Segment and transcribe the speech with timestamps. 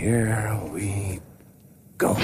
[0.00, 1.20] here we
[1.98, 2.16] go.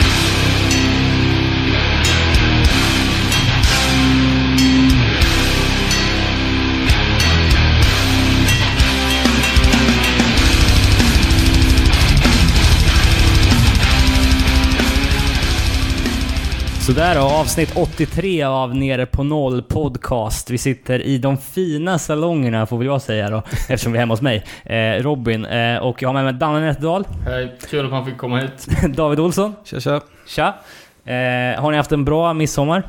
[16.86, 20.50] Sådär då, avsnitt 83 av Nere på Noll podcast.
[20.50, 24.12] Vi sitter i de fina salongerna får väl jag säga då, eftersom vi är hemma
[24.12, 24.44] hos mig.
[24.64, 28.18] Eh, Robin, eh, och jag har med mig Danne Nätterdal, Hej, kul att man fick
[28.18, 28.68] komma hit.
[28.96, 29.54] David Olsson.
[29.64, 30.00] Tja tja.
[30.26, 30.54] Tja!
[31.12, 32.82] Eh, har ni haft en bra midsommar?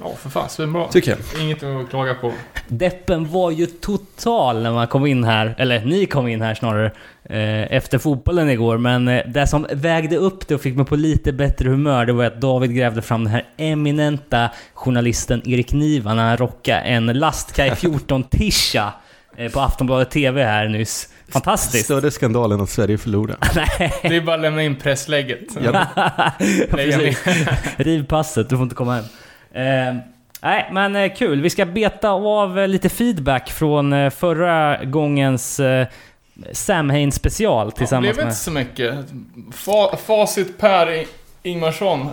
[0.00, 0.88] Ja, för fan, svinbra.
[0.88, 1.42] Tycker jag.
[1.42, 2.32] Inget att klaga på.
[2.68, 6.86] Deppen var ju total när man kom in här, eller ni kom in här snarare,
[7.24, 8.78] eh, efter fotbollen igår.
[8.78, 12.12] Men eh, det som vägde upp det och fick mig på lite bättre humör, det
[12.12, 17.06] var att David grävde fram den här eminenta journalisten Erik Niva när han rockade en
[17.06, 18.92] Lastkaj 14-tisha
[19.36, 21.08] eh, på Aftonbladet TV här nyss.
[21.28, 21.84] Fantastiskt!
[21.84, 23.38] Större skandalen att Sverige förlorade.
[24.02, 25.40] Det är bara att lämna in presslägget.
[25.64, 25.86] Ja.
[27.76, 29.04] Riv passet, du får inte komma hem.
[29.54, 29.94] Eh,
[30.42, 31.42] nej, men eh, kul.
[31.42, 35.60] Vi ska beta av eh, lite feedback från eh, förra gångens
[36.52, 38.24] Samhain special Det tillsammans blev med...
[38.24, 38.94] inte så mycket.
[39.52, 41.04] Fa facit Per
[41.42, 42.08] Ingmarsson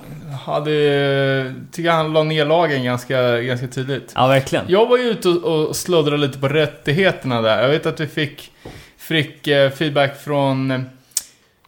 [0.46, 1.56] hade...
[1.72, 4.12] Tycker han la ner lagen ganska, ganska tydligt.
[4.16, 4.66] Ja, verkligen.
[4.68, 7.62] Jag var ju ute och, och sluddrade lite på rättigheterna där.
[7.62, 8.52] Jag vet att vi fick,
[8.98, 9.44] fick
[9.78, 10.90] feedback från,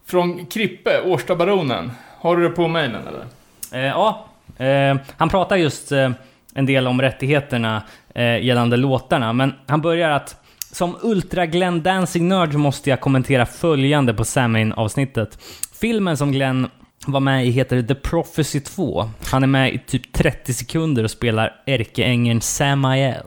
[0.05, 1.91] från Krippe, Årstabaronen.
[2.19, 3.25] Har du det på mejlen eller?
[3.87, 4.25] Ja,
[4.61, 6.11] Eh, han pratar just eh,
[6.53, 7.83] en del om rättigheterna
[8.15, 10.35] eh, gällande låtarna, men han börjar att
[10.71, 15.37] som ultra Glenn Dancing Nerd måste jag kommentera följande på SamiN-avsnittet''
[15.81, 16.67] Filmen som Glenn
[17.05, 19.09] var med i heter The Prophecy 2.
[19.31, 23.25] Han är med i typ 30 sekunder och spelar ärkeängeln Samael.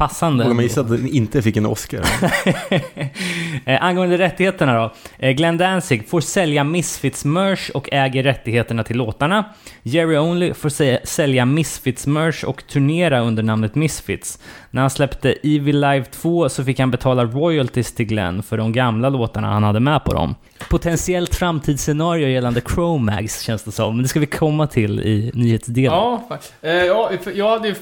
[0.00, 0.44] Passande.
[0.44, 2.00] Vågar man gissa att den inte fick en Oscar?
[3.64, 4.92] eh, angående rättigheterna då.
[5.18, 9.44] Eh, Glenn Danzig får sälja Misfits-merch och äger rättigheterna till låtarna.
[9.82, 14.38] Jerry Only får sä- sälja Misfits-merch och turnera under namnet Misfits.
[14.70, 18.72] När han släppte Evil Live 2 så fick han betala royalties till Glenn för de
[18.72, 20.34] gamla låtarna han hade med på dem.
[20.70, 25.92] Potentiellt framtidsscenario gällande Chromags känns det som, men det ska vi komma till i nyhetsdelen.
[25.92, 26.22] Ja,
[26.62, 27.74] eh, ja, jag hade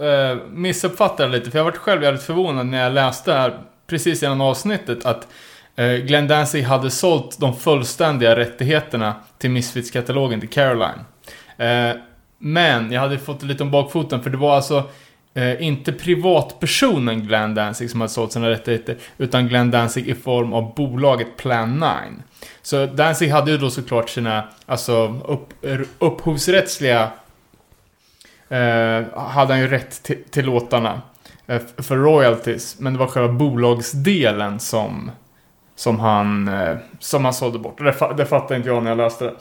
[0.00, 0.36] eh,
[1.16, 5.06] det lite, för jag varit själv jävligt förvånad när jag läste här precis innan avsnittet
[5.06, 5.28] att
[5.76, 11.00] eh, Glenn Danzig hade sålt de fullständiga rättigheterna till Misfits-katalogen till Caroline.
[11.56, 11.96] Eh,
[12.38, 14.82] men jag hade fått lite om bakfoten, för det var alltså
[15.34, 20.52] eh, inte privatpersonen Glenn Danzig som hade sålt sina rättigheter, utan Glenn Danzig i form
[20.52, 21.88] av bolaget Plan 9.
[22.62, 25.64] Så Danzig hade ju då såklart sina, alltså upp,
[25.98, 27.10] upphovsrättsliga
[29.14, 31.02] hade han ju rätt till, till låtarna
[31.46, 35.10] eh, för royalties, men det var själva bolagsdelen som
[35.76, 37.78] som han, eh, som han sålde bort.
[37.78, 39.34] Det, det fattade inte jag när jag läste det.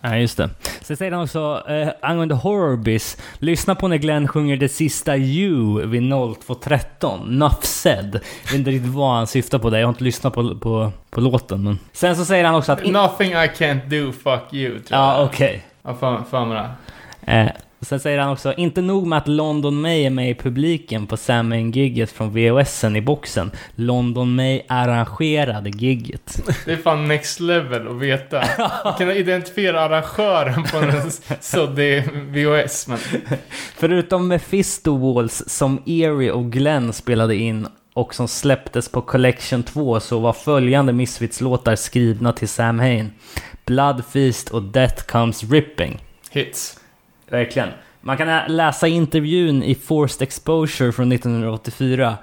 [0.00, 0.50] Ja, just det.
[0.80, 3.16] Sen säger han också eh, angående Horrorbiz.
[3.38, 7.26] Lyssna på när Glenn sjunger det sista You vid 02.13.
[7.26, 8.14] Nuff said.
[8.14, 9.78] Jag vet inte riktigt vad han syftar på där.
[9.78, 11.64] Jag har inte lyssnat på, på, på låten.
[11.64, 11.78] Men...
[11.92, 12.82] Sen så säger han också att...
[12.82, 12.92] In...
[12.92, 15.66] Nothing I can't do, fuck you, tror Ja, okej.
[15.82, 17.32] Ja, fan, fan med det.
[17.32, 17.50] Eh,
[17.86, 21.16] sen säger han också, inte nog med att London May är med i publiken på
[21.16, 23.50] Samhain-gigget från VHSen i boxen.
[23.74, 26.42] London May arrangerade gigget.
[26.64, 28.44] Det är fan next level att veta.
[28.98, 32.98] Kunna identifiera arrangören på en suddig VHS, men...
[33.76, 40.00] Förutom Mephisto Walls som Erie och Glenn spelade in och som släpptes på Collection 2
[40.00, 43.12] så var följande Misfits-låtar skrivna till Sam Hain.
[43.66, 46.02] Blood Feast och Death Comes Ripping.
[46.30, 46.80] Hits.
[47.30, 47.68] Verkligen.
[48.00, 52.16] Man kan läsa intervjun i Forced Exposure från 1984.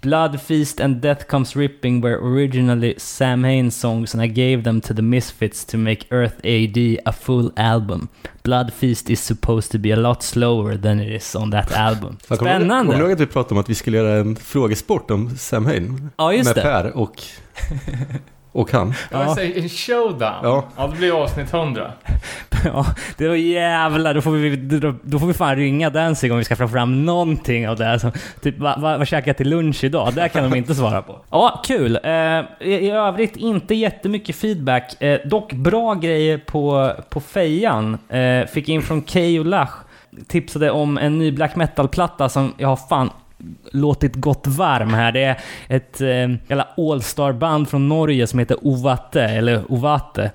[0.00, 4.80] Blood Feast and Death Comes Ripping were originally Sam Hain songs and I gave them
[4.80, 8.08] to the Misfits to make Earth AD a full album.
[8.42, 12.16] Blood Feast is supposed to be a lot slower than it is on that album.
[12.24, 13.12] Fan, Kommer du ihåg- Spännande!
[13.12, 16.10] att vi pratade om att vi skulle göra en frågesport om Sam Hain?
[16.16, 16.62] Ja, just med det.
[16.62, 17.22] Per och,
[18.58, 18.94] och han.
[19.10, 19.34] Jag Ja.
[19.34, 20.34] säga en showdown.
[20.42, 20.64] Ja.
[20.76, 21.92] ja, det blir avsnitt 100.
[22.64, 22.86] Ja,
[23.16, 26.44] det var jävlar, då får vi, då, då får vi fan ringa Danzig om vi
[26.44, 27.98] ska få fram någonting av det här.
[27.98, 28.10] Så,
[28.42, 30.14] typ, vad va, vad käkar jag till lunch idag?
[30.14, 31.16] Det kan de inte svara på.
[31.30, 31.98] Ja, kul.
[32.04, 35.02] Eh, i, I övrigt inte jättemycket feedback.
[35.02, 37.98] Eh, dock bra grejer på, på fejan.
[38.08, 39.70] Eh, fick in från Keyyo Lach.
[40.28, 43.10] Tipsade om en ny black metal-platta som jag har fan
[43.72, 45.12] låtit gått varm här.
[45.12, 50.30] Det är ett eh, All-star-band från Norge som heter Ovate, eller Ovate,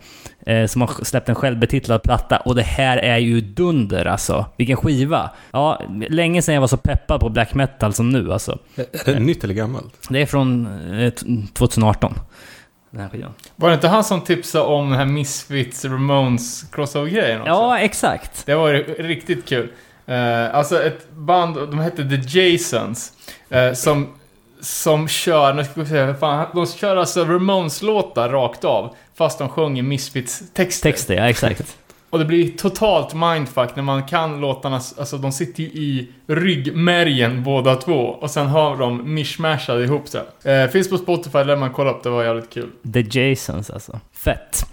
[0.46, 2.38] eh, som har släppt en självbetitlad platta.
[2.38, 4.46] Och det här är ju dunder alltså.
[4.58, 5.30] Vilken skiva!
[5.52, 8.58] Ja, länge sedan jag var så peppad på black metal som nu alltså.
[8.76, 9.94] Är det nytt eller gammalt?
[10.10, 10.68] Det är från
[11.00, 12.14] eh, t- 2018.
[12.92, 13.34] den här skivan.
[13.56, 17.50] Var det inte han som tipsade om den här Misfits Ramones crossover-grejen också?
[17.52, 18.46] Ja, exakt.
[18.46, 19.70] Det var ju riktigt kul.
[20.06, 23.14] Eh, alltså ett band, de hette The Jasons,
[23.50, 24.08] eh, som,
[24.62, 29.50] som kör, nu ska vi se, fan, de kör alltså Ramones-låtar rakt av, fast de
[29.50, 30.90] sjunger Misfits-texter.
[30.90, 31.78] Texter, ja exakt.
[32.10, 37.44] Och det blir totalt mindfuck när man kan låtarna, alltså de sitter ju i ryggmärgen
[37.44, 40.22] båda två, och sen har de mishmashade ihop sig.
[40.44, 42.70] Eh, finns på Spotify, där man kolla upp, det var jävligt kul.
[42.94, 44.00] The Jasons alltså.
[44.14, 44.66] Fett.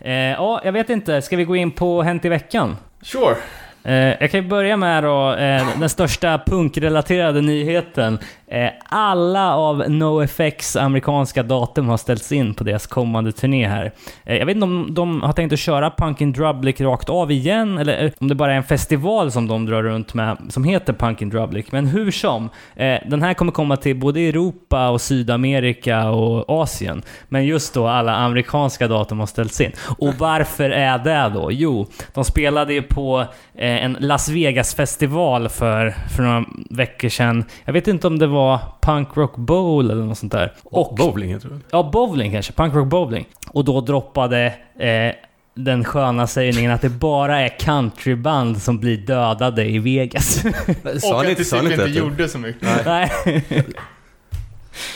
[0.00, 1.22] Eh, ja, jag vet inte.
[1.22, 2.76] Ska vi gå in på Hänt i veckan?
[3.02, 3.36] Sure.
[3.84, 8.18] Eh, jag kan ju börja med då, eh, den största punkrelaterade nyheten.
[8.52, 13.92] Eh, alla av NoFX amerikanska datum har ställts in på deras kommande turné här.
[14.24, 17.78] Eh, jag vet inte om de har tänkt att köra Punkin Drublic rakt av igen,
[17.78, 20.92] eller eh, om det bara är en festival som de drar runt med, som heter
[20.92, 21.72] Punkin Drublic.
[21.72, 27.02] Men hur som, eh, den här kommer komma till både Europa och Sydamerika och Asien.
[27.28, 29.72] Men just då, alla amerikanska datum har ställts in.
[29.98, 31.52] Och varför är det då?
[31.52, 33.24] Jo, de spelade ju på
[33.54, 37.44] eh, en Las Vegas-festival för, för några veckor sedan.
[37.64, 40.52] Jag vet inte om det var Punk Rock Bowl eller något sånt där.
[40.64, 41.60] Och, Bowling heter det.
[41.70, 42.52] ja, bowling kanske.
[42.52, 43.26] Punk Rock Bowling.
[43.48, 44.46] Och då droppade
[44.78, 45.14] eh,
[45.54, 50.34] den sköna sägningen att det bara är countryband som blir dödade i Vegas.
[51.00, 52.86] Sa och att inte, det inte inte gjorde så mycket.
[52.86, 53.10] Nej.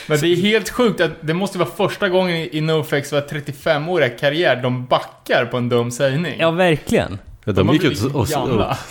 [0.06, 4.08] Men det är helt sjukt att det måste vara första gången i NoFX var 35-åriga
[4.08, 6.34] karriär de backar på en dum sägning.
[6.38, 7.18] Ja, verkligen.
[7.46, 8.28] Ja, De de gick ut och, och,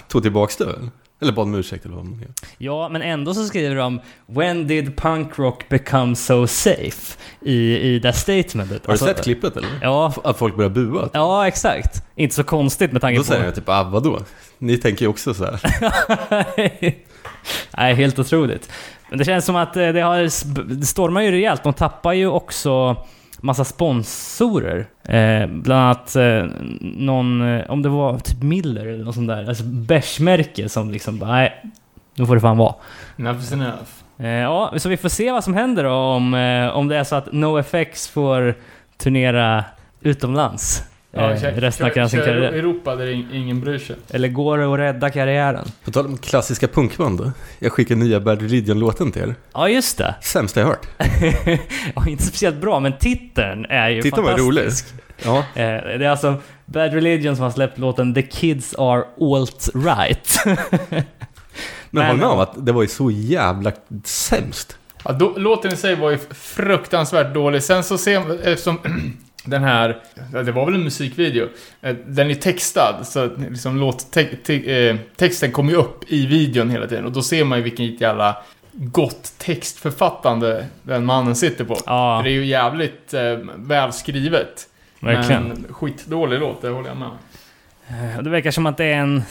[0.08, 0.76] tog tillbaks det?
[1.22, 2.30] Eller bad om ursäkt eller vad man gör.
[2.58, 8.00] Ja, men ändå så skriver de “When did punk rock become so safe?” i, i
[8.00, 8.86] det statementet.
[8.86, 9.70] Har du sett klippet eller?
[9.82, 11.10] Ja, Att folk börjar bua?
[11.14, 12.04] ja, exakt.
[12.16, 13.28] Inte så konstigt med tanke Då på...
[13.28, 14.20] säger jag typ, ah vadå?
[14.58, 15.62] Ni tänker ju också så här.
[17.78, 18.72] Nej, helt otroligt.
[19.10, 20.28] Men det känns som att eh, det har...
[20.86, 21.64] Stormar ju rejält.
[21.64, 22.98] De tappar ju också
[23.46, 24.88] massa sponsorer.
[25.04, 26.46] Eh, bland annat eh,
[26.82, 29.48] någon, eh, om det var typ Miller eller något sånt där.
[29.48, 31.66] Alltså bärsmärke som liksom bara, nej,
[32.16, 32.76] nu får det fan vara.
[33.18, 33.90] Enough is enough.
[34.18, 37.04] Eh, ja, så vi får se vad som händer då om, eh, om det är
[37.04, 38.56] så att NoFX får
[38.98, 39.66] turnera
[40.02, 40.84] utomlands.
[41.16, 42.52] Eh, kör- resten av kör- sin karriär.
[42.54, 43.96] Europa där ing- ingen bryr sig.
[44.10, 45.66] Eller går det att rädda karriären?
[45.86, 47.32] På tal om klassiska punkband då.
[47.60, 49.36] Jag skickade nya Bad Religion-låten till er.
[49.54, 50.16] Ja, just det.
[50.22, 50.88] Sämsta jag hört.
[51.96, 54.86] ja, inte speciellt bra, men titeln är ju Titeln var fantastisk.
[54.94, 55.02] rolig.
[55.26, 56.36] Ja, Eh, det är alltså
[56.66, 60.40] Bad Religion som har släppt låten The Kids Are Alt-Right.
[60.90, 61.04] men,
[61.90, 63.72] Men- håll med om att det var ju så jävla
[64.04, 64.78] sämst.
[65.04, 67.64] Ja, då, låten i sig var ju fruktansvärt dålig.
[67.64, 68.80] Sen så ser eftersom
[69.46, 69.98] den här,
[70.46, 71.48] det var väl en musikvideo,
[71.82, 76.26] eh, den är textad, så liksom låt, te, te, eh, texten kommer ju upp i
[76.26, 78.38] videon hela tiden och då ser man ju vilken jävla
[78.72, 81.78] gott textförfattande den mannen sitter på.
[81.86, 84.68] Ja, det är ju jävligt eh, välskrivet.
[85.00, 85.44] verkligen.
[85.44, 87.18] Men skitdålig låt, det håller jag med om.
[87.88, 89.24] Eh, Det verkar som att det är en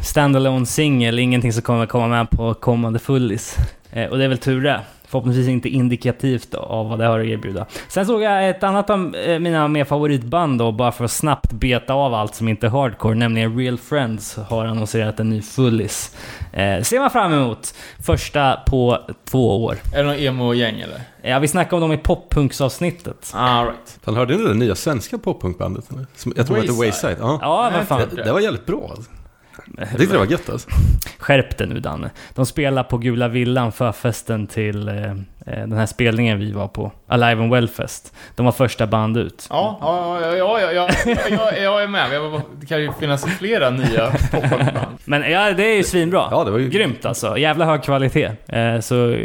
[0.00, 3.56] standalone singel, ingenting som kommer komma med på kommande fullis.
[4.10, 4.80] Och det är väl tur det.
[5.08, 7.66] Förhoppningsvis inte indikativt av vad det har att erbjuda.
[7.88, 11.52] Sen såg jag ett annat av eh, mina mer favoritband då, bara för att snabbt
[11.52, 16.16] beta av allt som inte är hardcore, nämligen Real Friends har annonserat en ny fullis.
[16.52, 17.74] Eh, ser man fram emot.
[18.06, 19.76] Första på två år.
[19.94, 21.00] Är det någon emo-gäng eller?
[21.22, 23.32] Ja, vi snackade om dem i poppunksavsnittet.
[23.34, 23.98] All right.
[24.04, 25.84] Han hörde ni det nya svenska poppunkbandet?
[26.36, 26.78] Jag tror det hette Wayside.
[26.78, 27.16] Wayside.
[27.20, 27.38] Ja.
[27.42, 28.08] Ja, vad fan.
[28.16, 28.96] Det, det var jävligt bra.
[29.78, 30.68] Jag tyckte det var gött alltså.
[31.18, 32.10] Skärp dig nu Danne.
[32.34, 35.14] De spelar på Gula Villan förfesten till eh, eh,
[35.46, 36.92] den här spelningen vi var på.
[37.06, 38.14] Alive and Wellfest.
[38.34, 39.46] De var första band ut.
[39.50, 42.12] Ja, ja, ja, ja, ja, ja, ja, jag, är med.
[42.12, 44.98] Jag, det kan ju finnas flera nya poppunkband.
[45.04, 46.28] Men ja, det är ju svinbra.
[46.30, 46.68] Ja, det var ju...
[46.68, 47.38] Grymt alltså.
[47.38, 48.30] Jävla hög kvalitet.
[48.46, 49.16] Eh, så,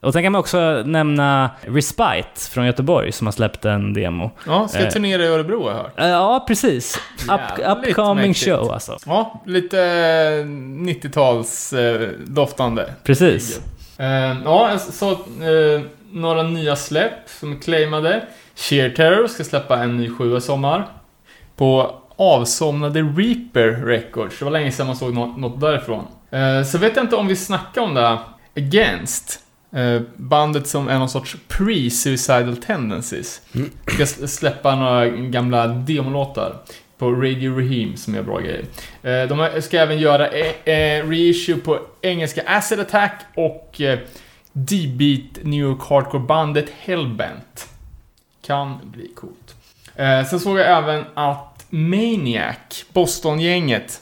[0.00, 4.30] och sen kan man också nämna Respite från Göteborg som har släppt en demo.
[4.46, 4.88] Ja, ska Eh.
[4.88, 5.92] turnera i Örebro har jag hört.
[6.00, 6.96] Eh, ja, precis.
[7.30, 7.40] Up,
[7.86, 8.44] upcoming mäktigt.
[8.50, 8.98] show alltså.
[9.06, 12.94] Ja, lite eh, 90-tals eh, doftande.
[13.04, 13.60] Precis.
[13.98, 14.06] Eh,
[14.44, 15.80] ja, jag så eh,
[16.12, 18.22] några nya släpp som är claimade.
[18.56, 20.86] Sheer Terror ska släppa en ny sjua i sommar.
[21.56, 24.38] På avsomnade Reaper Records.
[24.38, 26.04] Det var länge sedan man såg något, något därifrån.
[26.30, 28.18] Eh, så vet jag inte om vi snackar om det här.
[28.56, 29.40] Against.
[29.72, 33.40] Eh, bandet som är någon sorts pre-suicidal tendencies.
[33.54, 33.70] Mm.
[33.86, 36.56] Ska släppa några gamla demolåtar.
[36.98, 38.64] På Radio Raheem som är bra grejer.
[39.02, 43.80] Eh, de ska även göra eh, reissue på engelska Acid Attack och
[44.52, 47.68] D-beat New York Hardcore-bandet Hellbent.
[48.46, 49.54] Kan bli coolt.
[50.30, 54.00] Sen såg jag även att Maniac, Boston-gänget,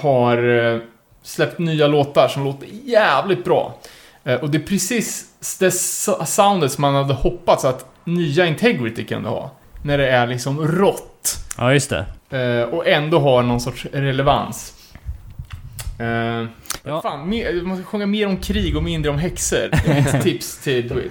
[0.00, 0.80] har
[1.22, 3.78] släppt nya låtar som låter jävligt bra.
[4.26, 5.24] Eh, och det är precis
[5.58, 9.50] det so- soundet som man hade hoppats att nya Integrity kunde ha.
[9.82, 11.36] När det är liksom rått.
[11.58, 12.06] Ja, just det.
[12.38, 14.72] Eh, och ändå har någon sorts relevans.
[16.00, 16.46] Eh,
[16.88, 17.02] Ja.
[17.02, 19.70] Fan, mer, man ska sjunga mer om krig och mindre om häxor.
[19.86, 21.10] Ett tips till Druid.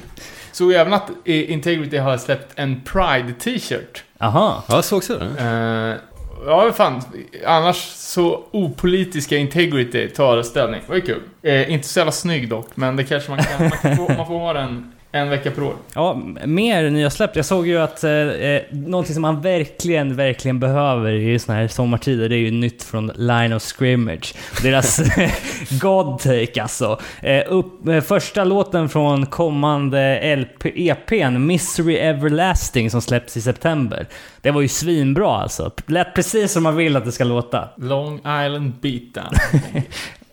[0.52, 4.04] Så även att Integrity har släppt en Pride t-shirt.
[4.20, 4.64] Aha.
[4.68, 5.98] Ja, jag såg också det.
[6.46, 7.02] Ja, fan.
[7.46, 10.82] Annars så opolitiska Integrity tar ställning.
[10.86, 11.22] Det var ju kul.
[11.42, 13.70] Eh, inte så jävla snygg dock, men det kanske man kan...
[13.70, 15.76] Man, kan få, man får ha den en vecka per år.
[15.94, 17.36] Ja, mer nya släpp.
[17.36, 21.68] Jag såg ju att eh, eh, någonting som man verkligen, verkligen behöver i såna här
[21.68, 24.34] sommartider, det är ju nytt från Line of Scrimmage.
[24.64, 25.00] Deras
[25.82, 27.00] God Take alltså.
[27.22, 34.08] Eh, upp, eh, första låten från kommande LP, EPn, Misery Everlasting, som släpps i september.
[34.42, 35.72] Det var ju svinbra alltså.
[35.86, 37.70] Lät precis som man vill att det ska låta.
[37.78, 39.34] Long Island Beatdown.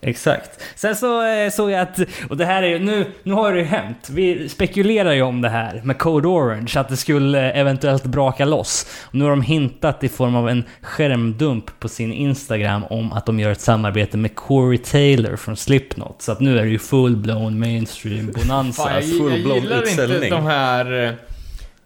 [0.04, 0.60] Exakt.
[0.74, 3.58] Sen så eh, såg jag att, och det här är ju, nu, nu har det
[3.58, 4.08] ju hänt.
[4.10, 8.86] Vi spekulerar ju om det här med Code Orange, att det skulle eventuellt braka loss.
[9.08, 13.26] Och nu har de hintat i form av en skärmdump på sin Instagram om att
[13.26, 16.22] de gör ett samarbete med Corey Taylor från Slipknot.
[16.22, 18.82] Så att nu är det ju full-blown mainstream bonanza.
[18.82, 21.16] Fan, jag, jag full-blown gillar inte de här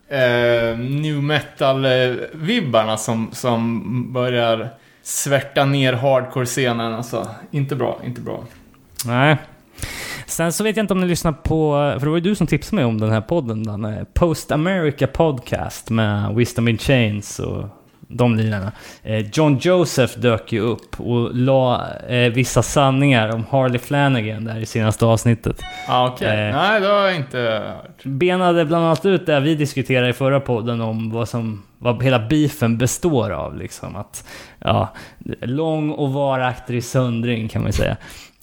[0.08, 4.70] eh, new metal-vibbarna som, som börjar
[5.06, 6.94] svärta ner hardcore-scenen.
[6.94, 8.44] Alltså, inte bra, inte bra.
[9.04, 9.36] Nej.
[10.26, 12.46] Sen så vet jag inte om ni lyssnar på, för det var ju du som
[12.46, 17.64] tipsade mig om den här podden, den Post America Podcast med Wisdom in Chains och
[18.16, 18.72] de lirarna.
[19.02, 24.58] Eh, John Joseph dök ju upp och la eh, vissa sanningar om Harley Flanagan där
[24.58, 25.60] i senaste avsnittet.
[25.88, 26.48] Ah, okej.
[26.48, 26.56] Eh.
[26.56, 28.04] Nej, det har jag inte hört.
[28.04, 32.18] Benade bland annat ut det vi diskuterade i förra podden om vad som vad hela
[32.18, 33.56] beefen består av.
[33.56, 33.96] Liksom.
[33.96, 34.88] Att, ja,
[35.40, 37.96] lång och varaktig söndring kan man säga.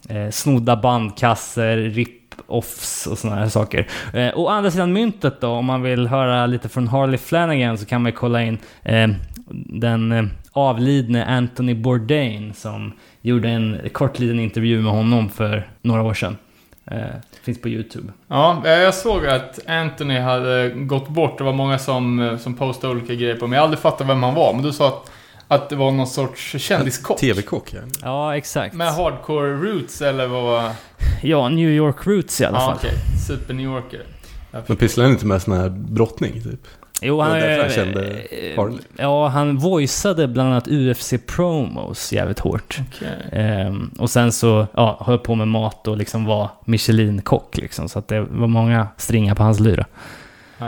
[0.08, 3.86] Eh, snodda bandkasser, rip-offs och sådana här saker.
[4.12, 7.86] Eh, å andra sidan myntet då, om man vill höra lite från Harley Flanagan så
[7.86, 9.08] kan man kolla in eh,
[9.66, 16.02] den eh, avlidne Anthony Bourdain som gjorde en kort liten intervju med honom för några
[16.02, 16.36] år sedan.
[16.86, 16.98] Eh,
[17.42, 18.12] finns på YouTube.
[18.28, 21.38] Ja, eh, jag såg att Anthony hade gått bort.
[21.38, 24.22] Det var många som, som postade olika grejer på men Jag har aldrig fattat vem
[24.22, 24.52] han var.
[24.54, 25.10] Men du sa att,
[25.48, 27.18] att det var någon sorts kändiskock.
[27.20, 27.80] TV-kock, ja.
[28.02, 28.74] Ja, exakt.
[28.74, 30.70] Med hardcore roots eller vad?
[31.22, 32.76] Ja, New York Roots i alla Ja, fall.
[32.76, 32.92] okej.
[33.28, 34.02] Super New Yorker.
[34.66, 36.60] Men pysslar han inte med sån här brottning, typ?
[37.02, 38.78] Jo, han, därför eh, jag kände eh, Harley.
[38.96, 42.78] Ja, han voiceade bland annat UFC-promos jävligt hårt.
[42.88, 43.08] Okej.
[43.32, 47.88] Ehm, och sen så, ja, höll på med mat och liksom var Michelin-kock liksom.
[47.88, 49.84] Så att det var många stringar på hans lyra.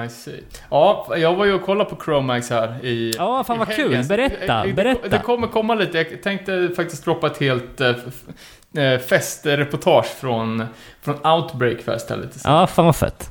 [0.06, 0.40] I see.
[0.70, 4.04] Ja, jag var ju och kollade på Chromax här i Ja, fan i vad kul.
[4.08, 5.08] Berätta, Det- berätta.
[5.08, 5.98] Det kommer komma lite.
[5.98, 7.88] Jag tänkte faktiskt droppa ett helt eh,
[8.84, 10.64] eh, festreportage från,
[11.02, 12.38] från Outbreak Fest här lite.
[12.44, 13.30] Ja, fan vad fett.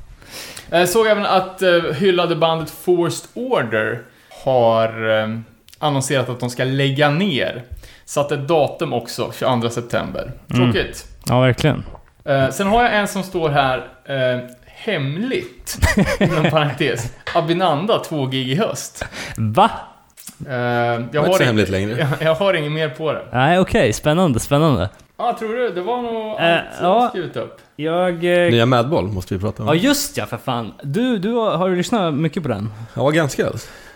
[0.69, 4.01] Jag såg även att eh, hyllade bandet Forced Order
[4.43, 5.27] har eh,
[5.79, 7.63] annonserat att de ska lägga ner.
[8.05, 10.31] Satt ett datum också, 22 september.
[10.53, 10.71] Mm.
[10.71, 11.05] Tråkigt.
[11.25, 11.83] Ja, verkligen.
[12.25, 15.77] Eh, sen har jag en som står här, eh, hemligt,
[16.19, 17.13] inom parentes.
[17.35, 19.05] Abinanda, två gig i höst.
[19.37, 19.71] Va?
[20.47, 21.97] Eh, jag, var inte har så hemligt längre.
[21.99, 23.21] jag, jag har inget mer på det.
[23.31, 23.93] Nej, okej.
[23.93, 24.89] Spännande, spännande.
[25.17, 25.69] Ja, tror du?
[25.69, 26.45] Det var nog allt Eh,
[26.81, 27.09] jag har ja.
[27.09, 27.57] skrivit upp.
[27.75, 28.13] Jag...
[28.45, 29.67] Eh, Nya Madball måste vi prata om.
[29.69, 30.73] ja, just ja, för fan.
[30.83, 32.69] Du, du har, har du lyssnat mycket på den?
[32.93, 33.51] Ja, ganska.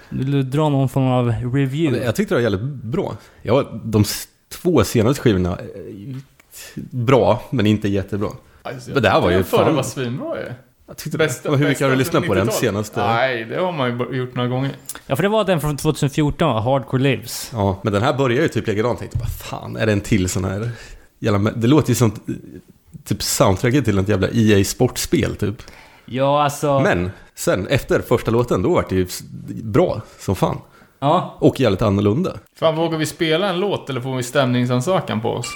[0.10, 2.06] Vill du dra någon form av Ja, review?
[2.06, 3.14] Jag tyckte det var jävligt bra.
[3.42, 4.04] Ja, de
[4.50, 6.16] två senaste skivorna, är
[6.92, 8.30] bra, men inte jättebra.
[8.64, 10.46] Alltså, Men det här var ju förra fan- var svinbra ju.
[10.88, 11.58] Jag tyckte Bästa, det.
[11.58, 12.60] Hur mycket har du lyssnat på den 90-talet?
[12.60, 13.00] senaste?
[13.08, 14.72] Nej, det har man ju gjort några gånger.
[15.08, 16.60] Ja, för det var den från 2014 va?
[16.62, 17.50] Hardcore Lives.
[17.54, 18.92] Ja, men den här börjar ju typ likadant.
[18.92, 19.28] Jag tänkte bara,
[19.60, 20.70] fan, är det en till sån här...
[21.20, 22.12] Jävla, det låter ju som
[23.06, 25.62] typ soundtracket till ett jävla EA Sportspel typ.
[26.06, 26.80] Ja, alltså...
[26.80, 29.08] Men sen, efter första låten, då var det ju
[29.64, 30.58] bra som fan.
[31.00, 31.36] Ja.
[31.40, 32.38] Och jävligt annorlunda.
[32.56, 35.48] Fan, vågar vi spela en låt eller får vi stämningsansökan på oss?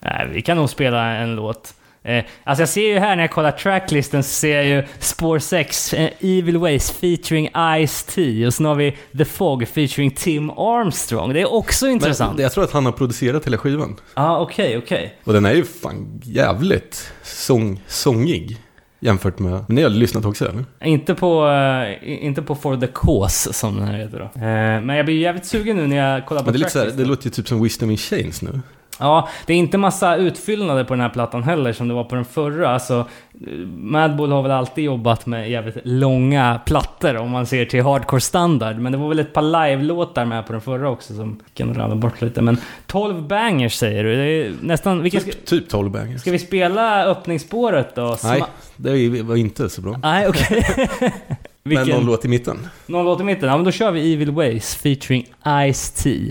[0.00, 1.74] Nej, vi kan nog spela en låt.
[2.02, 5.38] Eh, alltså jag ser ju här när jag kollar tracklisten så ser jag ju Spår
[5.38, 11.32] 6, eh, Evil Ways featuring Ice-T och sen har vi The Fog featuring Tim Armstrong.
[11.32, 12.36] Det är också intressant.
[12.36, 13.96] Men jag tror att han har producerat hela skivan.
[14.14, 15.14] Ja, ah, okej, okej.
[15.24, 18.56] Och den är ju fan jävligt sång, sångig.
[19.02, 19.64] Jämfört med...
[19.68, 20.64] Men ni har lyssnat också eller?
[20.84, 24.40] Inte på, eh, inte på For the Cause som den här heter då.
[24.86, 26.78] Men jag blir jävligt sugen nu när jag kollar på Men det är lite så
[26.78, 28.60] här, det låter ju typ som Wisdom in Chains nu.
[29.00, 32.14] Ja, det är inte massa utfyllnader på den här plattan heller som det var på
[32.14, 32.70] den förra.
[32.70, 33.04] Alltså,
[33.76, 38.76] Madball har väl alltid jobbat med jävligt långa plattor om man ser till hardcore standard.
[38.76, 41.96] Men det var väl ett par live-låtar med på den förra också som kan ramla
[41.96, 42.42] bort lite.
[42.42, 44.16] Men 12 bangers säger du.
[44.16, 45.02] Det är nästan...
[45.02, 46.20] Vilka Typ, typ 12 bangers.
[46.20, 48.16] ska vi spela öppningsspåret då?
[48.24, 50.00] Nej, Sma- det var inte så bra.
[50.02, 50.64] Nej, okej.
[51.62, 51.88] Men Vilken?
[51.96, 52.58] någon låt i mitten.
[52.86, 53.48] Någon låt i mitten?
[53.48, 56.30] Ja, men då kör vi Evil Ways featuring Ice-T.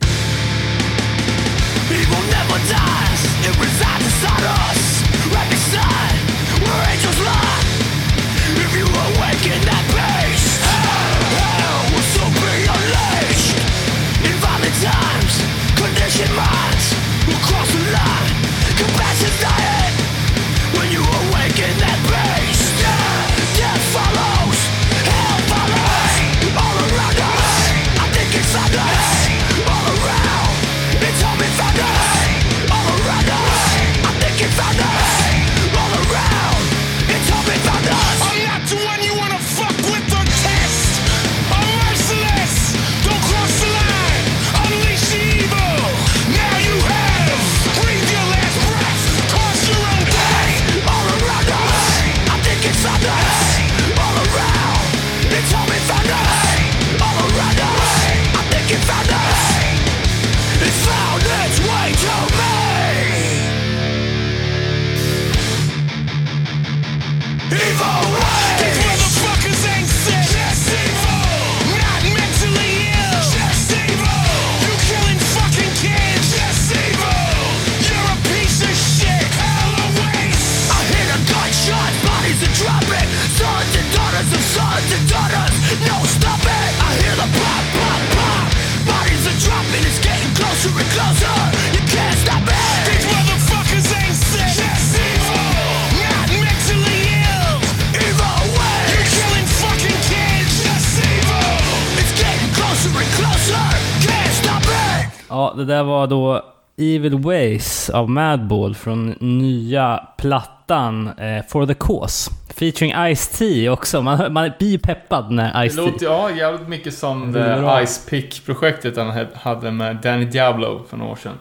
[106.79, 112.31] Evil Ways av Madball från nya plattan eh, For the Cause.
[112.53, 114.01] Featuring Ice-T också.
[114.01, 115.81] Man, man blir peppad när Det Ice-T...
[115.81, 117.86] låter ja, jävligt mycket som Det det bra.
[117.86, 121.33] Ice Pick-projektet han hade med Danny Diablo för några år sedan.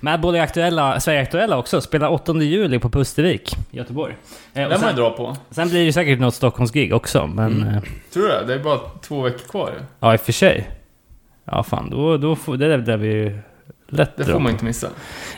[0.00, 1.80] Madball är aktuella, Sverige-aktuella också.
[1.80, 4.14] Spelar 8 juli på Pustervik, Göteborg.
[4.54, 5.36] Eh, Den man ju dra på.
[5.50, 7.62] sen blir det säkert något Stockholmsgig också, men...
[7.68, 8.44] Eh, Tror du det?
[8.46, 9.84] Det är bara två veckor kvar ju.
[10.00, 10.70] ja, i och för sig.
[11.44, 11.90] Ja, fan.
[11.90, 13.38] Då, då får, det där, där vi ju
[13.92, 14.88] lätt Det får man inte missa.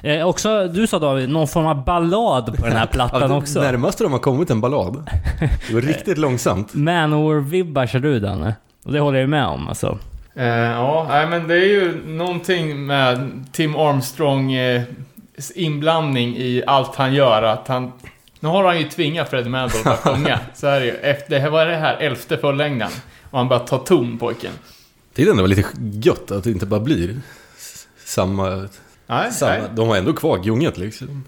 [0.02, 3.60] Eh, också, du sa David, någon form av ballad på den här plattan det också.
[3.60, 5.10] Närmaste de har kommit en ballad.
[5.68, 6.74] Det var riktigt långsamt.
[6.74, 8.54] Manowar-vibbar kör du Danne.
[8.84, 9.98] Och det håller jag med om alltså.
[10.36, 14.82] Eh, ja, nej, men det är ju någonting med Tim Armstrong eh,
[15.54, 17.42] inblandning i allt han gör.
[17.42, 17.92] Att han,
[18.40, 20.38] nu har han ju tvingat Freddie Madball att sjunga.
[20.54, 20.90] Så är det.
[20.90, 22.90] Efter, det här var det här elfte fullängden.
[23.30, 24.52] Och han bara tar ton pojken.
[25.14, 27.14] Det är ändå lite gött att det inte bara blir
[28.04, 28.68] samma...
[29.06, 29.62] Nej, samma nej.
[29.74, 31.24] de har ändå kvar gunget liksom.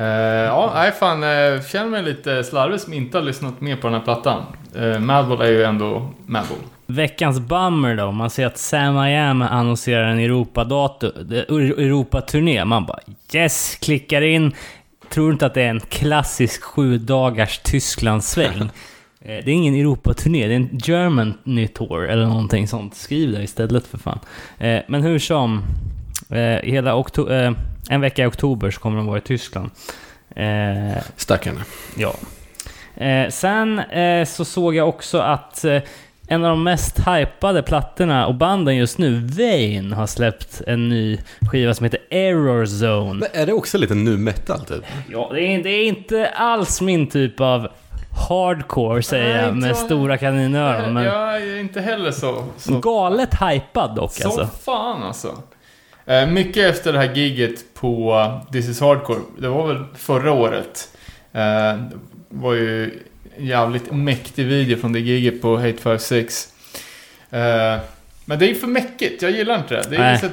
[0.00, 1.22] Eh, ja, nej fan.
[1.22, 4.42] Uh, känner mig lite slarvig som inte har lyssnat mer på den här plattan.
[4.76, 6.58] Uh, Madball är ju ändå Madball.
[6.86, 10.18] Veckans bummer då, man ser att Sam I Am annonserar en
[11.78, 12.64] Europaturné.
[12.64, 12.98] Man bara
[13.32, 14.52] yes, klickar in.
[15.12, 18.70] Tror inte att det är en klassisk sju dagars Tysklandssväng.
[19.22, 21.34] Det är ingen Europaturné, det är en German
[21.74, 22.94] tour eller någonting sånt.
[22.94, 24.18] Skriv det istället för fan.
[24.88, 25.62] Men hur som,
[26.62, 27.52] hela okto- eh,
[27.90, 29.70] en vecka i oktober så kommer de vara i Tyskland.
[30.36, 31.60] Eh, Stackarna.
[31.96, 32.14] Ja.
[33.04, 35.78] Eh, sen eh, så såg jag också att eh,
[36.28, 41.18] en av de mest hypade plattorna och banden just nu, Vain, har släppt en ny
[41.50, 43.12] skiva som heter Error Zone.
[43.20, 44.84] Men är det också lite nu metal typ?
[45.08, 47.68] Ja, det är, det är inte alls min typ av
[48.28, 49.76] hardcore säger jag inte med jag.
[49.76, 50.94] stora kaninöron.
[50.94, 52.44] Men Jag är inte heller så...
[52.56, 54.46] så galet hypad dock Som alltså.
[54.64, 55.28] fan alltså.
[56.06, 60.96] Eh, mycket efter det här giget på This is Hardcore, det var väl förra året.
[61.32, 61.96] Eh, det
[62.28, 62.84] var ju
[63.36, 66.48] en jävligt mäktig video från det giget på Hate 56.
[67.30, 67.78] Eh,
[68.24, 69.90] men det är för mäckigt, jag gillar inte det.
[69.90, 70.30] Det är Nej.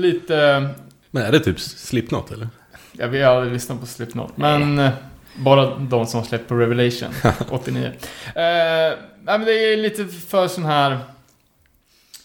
[0.00, 0.68] lite...
[1.10, 2.48] Men är det typ Slipknot eller?
[2.92, 4.90] Jag vill aldrig lyssna på Slipknot, men eh,
[5.36, 7.08] bara de som släppt på Revelation
[7.50, 7.86] 89.
[7.86, 7.92] Eh,
[8.34, 10.92] nej, men det är lite för sån här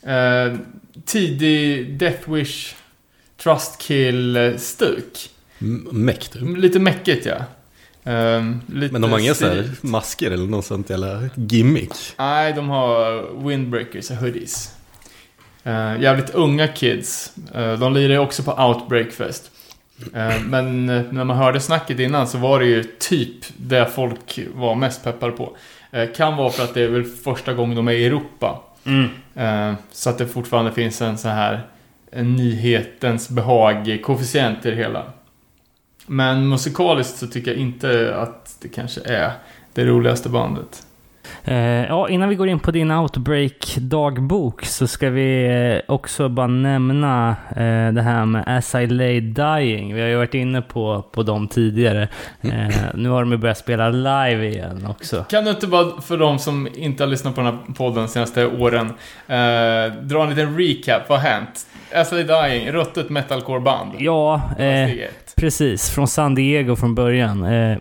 [0.04, 0.54] eh,
[1.06, 2.76] tidig Death Wish
[3.44, 5.30] Trust Kill-stuk.
[5.62, 6.58] M- Meck typ.
[6.58, 7.36] Lite mäckigt ja.
[8.12, 9.84] Eh, lite Men de har inga så här stiligt.
[9.84, 11.92] masker eller något sånt jävla gimmick.
[12.18, 14.72] Nej, de har windbreakers och hoodies.
[15.64, 17.32] Eh, jävligt unga kids.
[17.54, 19.52] Eh, de lirar ju också på Outbreak Fest.
[20.14, 24.40] Eh, Men eh, när man hörde snacket innan så var det ju typ det folk
[24.54, 25.58] var mest peppade på.
[25.92, 28.62] Eh, Kan vara för att det är väl första gången de är i Europa.
[28.88, 29.10] Mm.
[29.36, 31.68] Eh, så att det fortfarande finns en så här
[32.12, 35.04] en nyhetens behag koefficient i det hela.
[36.06, 39.32] Men musikaliskt så tycker jag inte att det kanske är
[39.74, 40.87] det roligaste bandet.
[41.44, 45.46] Eh, ja, innan vi går in på din Outbreak-dagbok så ska vi
[45.88, 49.94] eh, också bara nämna eh, det här med As I Lay Dying.
[49.94, 52.08] Vi har ju varit inne på, på dem tidigare.
[52.94, 55.24] Nu har de ju börjat spela live igen också.
[55.30, 58.08] Kan du inte bara, för de som inte har lyssnat på den här podden de
[58.08, 58.88] senaste åren,
[59.28, 61.68] eh, dra en liten recap, vad har hänt?
[61.94, 63.92] As I Lay Dying, ruttet metalcore-band.
[63.98, 64.90] Ja, eh.
[65.38, 67.44] Precis, från San Diego från början.
[67.44, 67.78] Eh,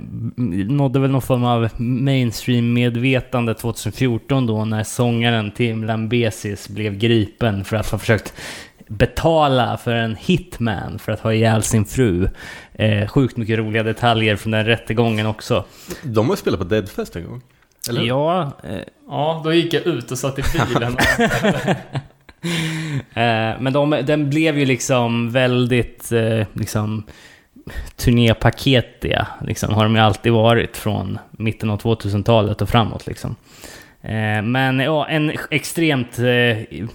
[0.69, 7.77] nådde väl någon form av mainstream-medvetande 2014 då när sångaren Tim Lambesis blev gripen för
[7.77, 8.33] att ha försökt
[8.89, 12.29] betala för en hitman för att ha ihjäl sin fru.
[12.73, 15.65] Eh, sjukt mycket roliga detaljer från den rättegången också.
[16.03, 17.43] De har ju spelat på Deadfest en gång.
[17.89, 18.03] Eller?
[18.03, 20.97] Ja, eh, Ja, då gick jag ut och satt i bilen.
[23.15, 27.03] Eh, men de, den blev ju liksom väldigt eh, liksom,
[27.97, 29.27] turnépaketiga.
[29.41, 33.07] Liksom, har de ju alltid varit från mitten av 2000-talet och framåt.
[33.07, 33.37] Liksom.
[34.03, 36.89] Eh, men ja, en extremt eh, Var inte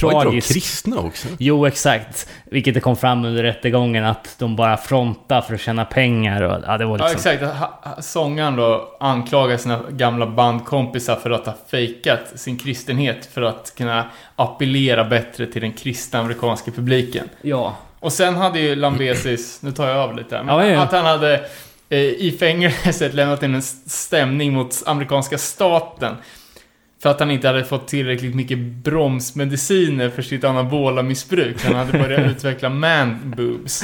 [0.00, 0.52] de tragisk...
[0.52, 1.28] kristna också?
[1.38, 2.28] Jo, exakt.
[2.44, 6.42] Vilket det kom fram under rättegången att de bara frontar för att tjäna pengar.
[6.42, 7.32] Och, ja, det var Ja, liksom...
[7.32, 7.58] exakt.
[7.58, 13.42] Ha- ha- Sångaren då anklagar sina gamla bandkompisar för att ha fejkat sin kristenhet för
[13.42, 14.04] att kunna
[14.36, 17.28] appellera bättre till den kristna amerikanska publiken.
[17.42, 17.76] Ja.
[18.02, 20.82] Och sen hade ju Lambesis, nu tar jag över lite men Ja, ja, ja.
[20.82, 21.34] att han hade
[21.88, 26.14] eh, i fängelset lämnat in en stämning mot amerikanska staten.
[27.02, 31.64] För att han inte hade fått tillräckligt mycket bromsmediciner för sitt anabola missbruk.
[31.64, 33.82] Han hade börjat utveckla man-boobs.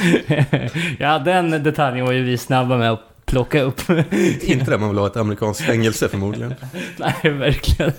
[0.99, 3.81] ja, den detaljen var ju vi snabba med att plocka upp.
[4.41, 6.55] Inte det man vill ha ett amerikanskt fängelse förmodligen.
[6.97, 7.91] Nej, verkligen.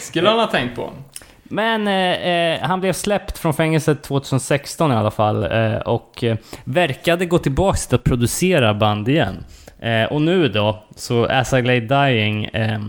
[0.00, 0.92] Skulle han ha tänkt på.
[1.48, 6.36] Men eh, eh, han blev släppt från fängelset 2016 i alla fall eh, och eh,
[6.64, 9.44] verkade gå tillbaka till att producera band igen.
[9.80, 12.80] Eh, och nu då, så As I Lay Dying eh,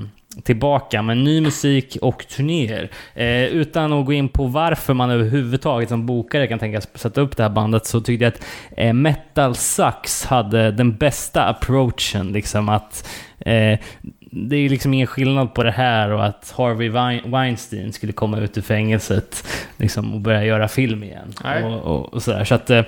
[0.43, 2.89] tillbaka med ny musik och turnéer.
[3.15, 7.37] Eh, utan att gå in på varför man överhuvudtaget som bokare kan tänkas sätta upp
[7.37, 8.45] det här bandet så tyckte jag att
[8.77, 12.31] eh, Metal Sucks hade den bästa approachen.
[12.31, 13.07] Liksom att
[13.39, 13.79] eh,
[14.31, 18.39] det är liksom ingen skillnad på det här och att Harvey Wein- Weinstein skulle komma
[18.39, 21.33] ut ur fängelset liksom, och börja göra film igen.
[21.63, 22.43] Och, och, och sådär.
[22.45, 22.81] Så att eh,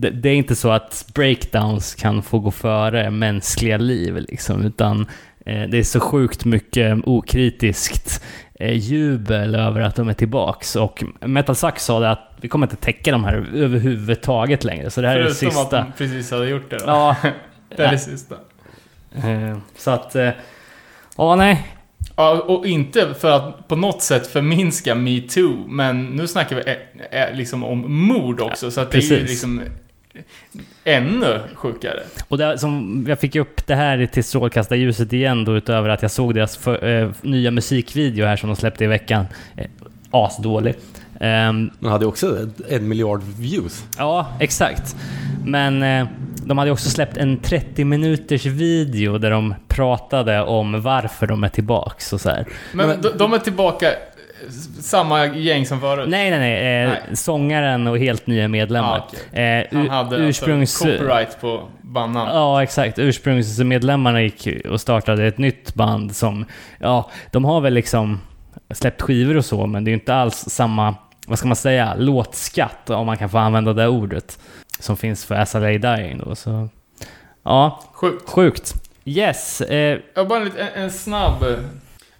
[0.00, 5.00] det, det är inte så att breakdowns kan få gå före mänskliga liv liksom, utan
[5.46, 8.24] eh, det är så sjukt mycket okritiskt
[8.60, 10.76] eh, jubel över att de är tillbaks.
[10.76, 15.00] Och Metal Sucks sa det att vi kommer inte täcka de här överhuvudtaget längre, så
[15.00, 15.76] det här är det Förutom att sista.
[15.80, 16.84] de precis hade gjort det då.
[16.86, 17.16] Ja,
[17.76, 18.34] Det är det sista.
[19.24, 20.14] Eh, så att...
[20.16, 20.30] eh,
[21.18, 21.66] Ja, nej.
[22.16, 26.62] Ja, och inte för att på något sätt förminska metoo, men nu snackar vi
[27.10, 29.28] ä, liksom om mord också, så att det är ju precis.
[29.30, 29.60] liksom
[30.84, 32.00] ännu sjukare.
[32.28, 36.10] Och det, som, jag fick upp det här till strålkastarljuset igen då utöver att jag
[36.10, 39.26] såg deras för, eh, nya musikvideo här som de släppte i veckan.
[39.56, 39.66] Eh,
[40.10, 40.74] asdålig.
[41.20, 43.84] Ehm, De hade också en miljard views.
[43.98, 44.96] ja, exakt.
[45.44, 46.06] Men eh,
[46.46, 51.48] de hade också släppt en 30 minuters video där de pratade om varför de är
[51.48, 52.46] tillbaks och så här.
[52.72, 53.86] Men, de, de är tillbaka,
[54.80, 56.08] samma gäng som förut.
[56.08, 56.82] Nej, nej, nej.
[56.84, 57.16] Eh, Nej.
[57.16, 58.98] Sångaren och helt nya medlemmar.
[58.98, 59.68] Ah, okej.
[59.72, 60.82] eh, Han hade ursprungs...
[60.82, 62.30] alltså copyright på bandnamn.
[62.34, 62.98] Ja, exakt.
[62.98, 66.44] Ursprungsmedlemmarna gick och startade ett nytt band som,
[66.78, 68.20] ja, de har väl liksom
[68.70, 70.94] släppt skivor och så, men det är ju inte alls samma,
[71.26, 74.38] vad ska man säga, låtskatt, om man kan få använda det ordet,
[74.78, 76.34] som finns för As I Lay Dying då.
[76.34, 76.68] Så,
[77.42, 78.28] ja, Sjukt.
[78.30, 78.74] sjukt.
[79.04, 79.60] Yes.
[79.60, 81.42] Eh, Ja, bara en, en, snabb...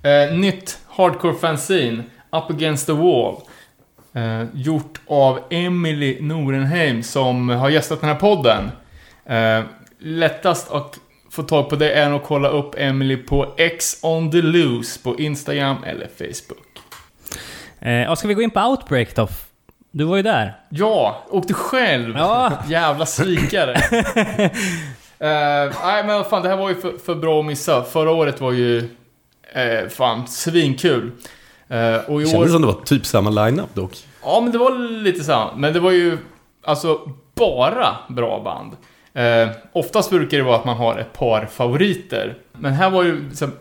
[0.03, 3.37] Eh, nytt hardcore fanzine, Up Against the Wall.
[4.15, 8.71] Eh, gjort av Emily Norenheim som har gästat den här podden.
[9.27, 9.65] Eh,
[9.99, 10.99] lättast att
[11.31, 15.19] få tag på det är att kolla upp Emily på X on the loose på
[15.21, 16.67] Instagram eller Facebook.
[17.81, 19.29] eh, ska vi gå in på Outbreak då?
[19.97, 20.57] Du var ju där.
[20.69, 22.17] Ja, och du själv!
[22.17, 22.53] Ja.
[22.69, 23.77] Jävla svikare.
[25.19, 27.85] Eh, nej men fan, det här var ju för, för bra att missa.
[27.85, 31.11] Förra året var ju uh, fan svinkul.
[31.71, 32.33] Uh, och i Det år...
[32.33, 33.97] kändes som det var typ samma line-up dock.
[34.23, 35.57] Ja, men det var lite samma.
[35.57, 36.19] Men det var ju
[36.65, 37.01] alltså
[37.35, 38.77] bara bra band.
[39.17, 42.35] Eh, oftast brukar det vara att man har ett par favoriter.
[42.53, 43.53] Men här var ju liksom,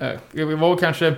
[0.00, 1.14] eh, det var kanske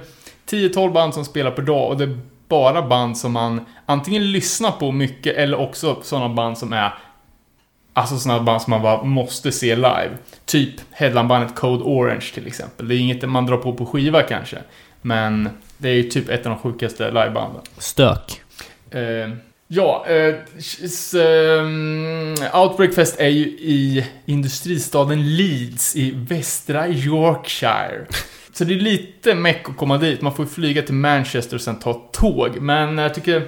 [0.50, 2.18] 10-12 band som spelar per dag och det
[2.50, 6.94] bara band som man antingen lyssnar på mycket eller också sådana band som är
[7.92, 10.10] Alltså sådana band som man bara måste se live.
[10.46, 12.88] Typ headlinebandet Code Orange till exempel.
[12.88, 14.58] Det är inget man drar på på skiva kanske.
[15.02, 17.62] Men det är ju typ ett av de sjukaste livebanden.
[17.78, 18.40] Stök.
[18.90, 19.00] Eh,
[19.68, 20.04] ja,
[20.58, 28.06] s- ehm, Outbreak Fest är ju i industristaden Leeds i västra Yorkshire.
[28.60, 30.20] Så det är lite meck att komma dit.
[30.20, 32.60] Man får flyga till Manchester och sen ta tåg.
[32.60, 33.46] Men jag tycker det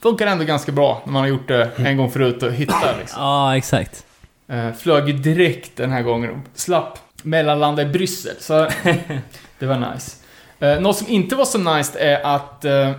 [0.00, 3.22] funkar ändå ganska bra när man har gjort det en gång förut och hittar liksom.
[3.22, 4.06] Ja, exakt.
[4.48, 8.34] Eh, flög ju direkt den här gången och slapp mellanlanda i Bryssel.
[8.40, 8.54] Så
[9.58, 10.16] det var nice.
[10.58, 12.90] Eh, något som inte var så nice är att eh,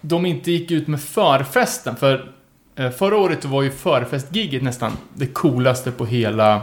[0.00, 1.96] de inte gick ut med förfesten.
[1.96, 2.32] För
[2.76, 6.62] eh, förra året var ju förfestgiget nästan det coolaste på hela,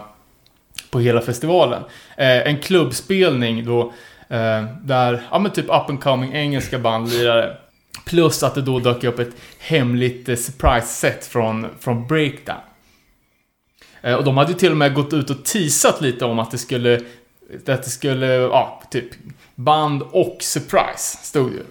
[0.89, 1.83] på hela festivalen.
[2.17, 3.93] En klubbspelning då
[4.33, 7.57] eh, där, ja men typ up and coming engelska band lirade.
[8.05, 12.57] Plus att det då dök upp ett hemligt eh, surprise-set från, från Breakdown.
[14.01, 16.51] Eh, Och de hade ju till och med gått ut och teasat lite om att
[16.51, 17.01] det skulle,
[17.67, 19.05] att det skulle, ja, typ
[19.55, 21.63] band och surprise, stod ju.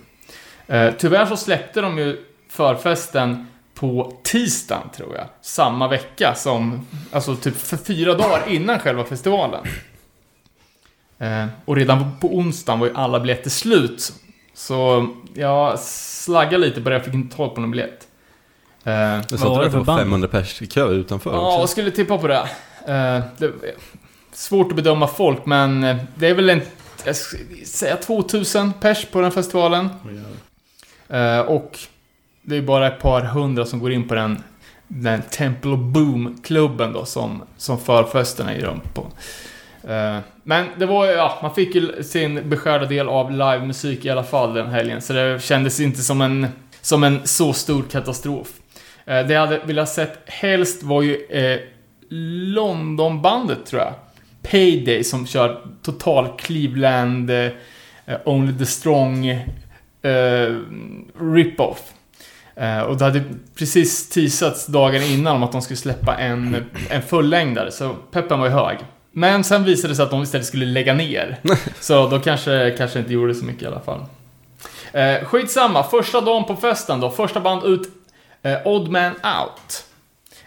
[0.76, 5.26] Eh, Tyvärr så släppte de ju förfesten på tisdagen, tror jag.
[5.42, 9.64] Samma vecka som, alltså typ för fyra dagar innan själva festivalen.
[11.22, 14.12] Eh, Och redan på onsdagen var ju alla biljetter slut.
[14.54, 18.06] Så jag slaggade lite på det, jag fick inte tag på någon biljett.
[18.84, 19.98] Eh, Jag sa inte att för det var band?
[20.00, 22.48] 500 pers i kö utanför Ja, jag skulle tippa på det.
[22.86, 23.52] Eh, det
[24.32, 26.60] svårt att bedöma folk, men eh, det är väl en,
[27.04, 29.88] jag ska säga 2000 pers på den festivalen.
[31.08, 31.78] Eh, och
[32.42, 34.42] det är bara ett par hundra som går in på den,
[34.88, 39.06] den Temple of Boom-klubben då, som, som förfesten äger rum på.
[39.88, 44.10] Eh, men det var ju, ja, man fick ju sin beskärda del av livemusik i
[44.10, 46.46] alla fall den helgen, så det kändes inte som en,
[46.80, 48.48] som en så stor katastrof.
[49.04, 51.60] Eh, det jag hade velat sett helst var ju eh,
[52.54, 53.94] Londonbandet, tror jag.
[54.50, 57.50] Payday, som kör total Cleveland, eh,
[58.24, 60.56] Only the Strong eh,
[61.20, 61.92] rip-off.
[62.56, 63.22] Eh, och det hade
[63.58, 68.46] precis teasats dagen innan om att de skulle släppa en, en fullängdare, så peppen var
[68.46, 68.78] ju hög.
[69.12, 71.38] Men sen visade det sig att de istället skulle lägga ner.
[71.80, 74.04] Så då kanske, kanske inte gjorde så mycket i alla fall.
[74.92, 77.10] Eh, skitsamma, första dagen på festen då.
[77.10, 77.88] Första band ut,
[78.42, 79.86] eh, Odd Man Out.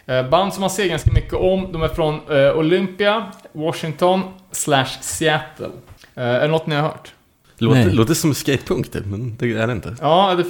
[0.05, 1.71] Eh, band som man ser ganska mycket om.
[1.71, 5.69] De är från eh, Olympia, Washington, slash Seattle.
[6.15, 7.13] Eh, är det något ni har hört?
[7.57, 7.93] Låter, Nej.
[7.93, 9.95] låter som skatepunk det, men det är det inte.
[10.01, 10.45] Ja, det,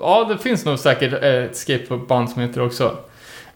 [0.00, 2.96] ja, det finns nog säkert eh, ett skateboardband som heter det också.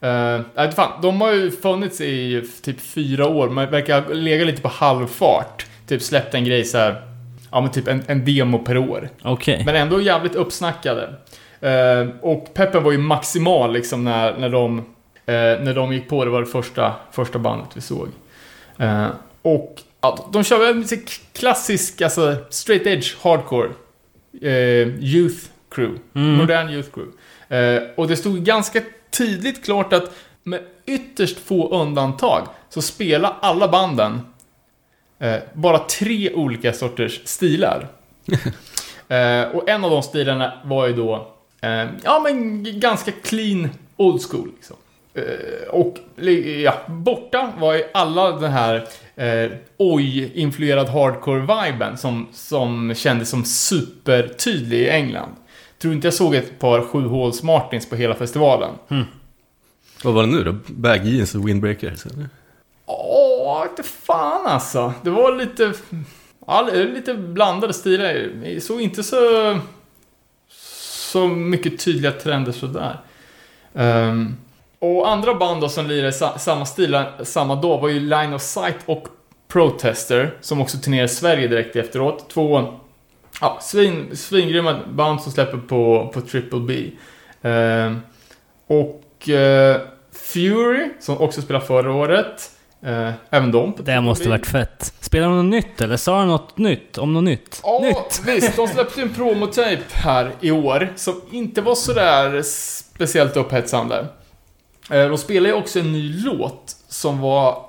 [0.05, 4.69] Uh, fan, de har ju funnits i typ fyra år, men verkar legat lite på
[4.69, 5.67] halvfart.
[5.87, 7.03] Typ släppt en grej så här,
[7.51, 9.09] ja men typ en, en demo per år.
[9.23, 9.63] Okej.
[9.67, 11.09] Men ändå jävligt uppsnackade.
[11.63, 14.79] Eh, och peppen var ju maximal liksom när, när, de,
[15.27, 16.25] eh, när de gick på.
[16.25, 18.09] Det var det första, första bandet vi såg.
[18.79, 19.07] Eh,
[19.43, 20.85] och ja, de kör väl
[21.33, 23.69] klassisk, alltså straight edge hardcore.
[25.01, 25.37] Youth
[25.71, 25.99] crew.
[26.15, 26.33] Mm.
[26.35, 27.13] Modern youth crew.
[27.97, 28.81] Och det stod ganska
[29.13, 34.21] tydligt klart att med ytterst få undantag så spelar alla banden
[35.19, 37.89] eh, bara tre olika sorters stilar.
[39.09, 44.23] Eh, och en av de stilarna var ju då, eh, ja men ganska clean old
[44.31, 44.77] school liksom.
[45.15, 45.99] Eh, och
[46.63, 54.79] ja, borta var ju alla den här eh, oj-influerad hardcore-viben som, som kändes som supertydlig
[54.79, 55.33] i England.
[55.83, 58.71] Tror inte jag såg ett par sju håls Martins på hela festivalen.
[60.05, 60.55] Vad var det nu då?
[60.67, 62.07] Bag jeans och windbreakers?
[62.07, 62.29] eller?
[62.87, 64.95] Åh, inte fan alltså.
[65.03, 65.73] Det var lite...
[66.47, 68.31] Ja, lite blandade stilar.
[68.45, 69.17] Jag såg inte så...
[71.13, 73.01] Så mycket tydliga trender sådär.
[73.73, 74.37] Um,
[74.79, 78.43] och andra band då som lirade sa, samma stil samma dag var ju Line of
[78.43, 79.09] Sight och
[79.49, 80.37] Protester.
[80.41, 82.31] Som också turnerade i Sverige direkt efteråt.
[82.31, 82.79] Två
[83.43, 86.91] ja, svin, svingrymma band som släpper på, på Triple B.
[87.43, 88.01] Ehm,
[88.67, 89.81] och eh,
[90.13, 92.51] Fury, som också spelade förra året.
[92.83, 94.95] Eh, även de på Det måste varit fett.
[95.01, 95.97] Spelar de något nytt eller?
[95.97, 96.99] Sa de något nytt?
[96.99, 97.61] Om något nytt?
[97.65, 98.23] Ja, Nytt!
[98.27, 98.57] visst.
[98.57, 104.07] De släppte en promotape här i år som inte var sådär speciellt upphetsande.
[104.91, 107.65] Eh, De spelade ju också en ny låt som var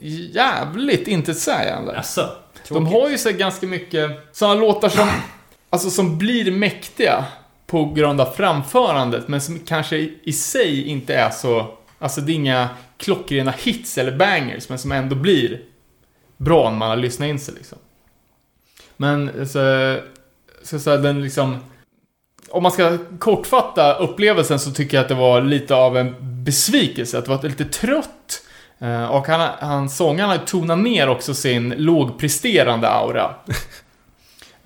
[0.00, 1.92] jävligt intetsägande.
[1.94, 2.28] Jaså?
[2.68, 5.08] De har ju så ganska mycket sådana låtar som,
[5.70, 7.24] alltså som blir mäktiga
[7.66, 12.34] på grund av framförandet, men som kanske i, sig inte är så, alltså det är
[12.34, 15.60] inga klockrena hits eller bangers, men som ändå blir
[16.36, 17.78] bra när man har lyssnat in sig liksom.
[18.96, 19.96] Men så,
[20.62, 21.58] så, så den liksom,
[22.48, 27.18] om man ska kortfatta upplevelsen så tycker jag att det var lite av en besvikelse.
[27.18, 28.42] Att det var lite trött.
[28.78, 33.34] Eh, och han, han, sångaren har tonat ner också sin lågpresterande aura.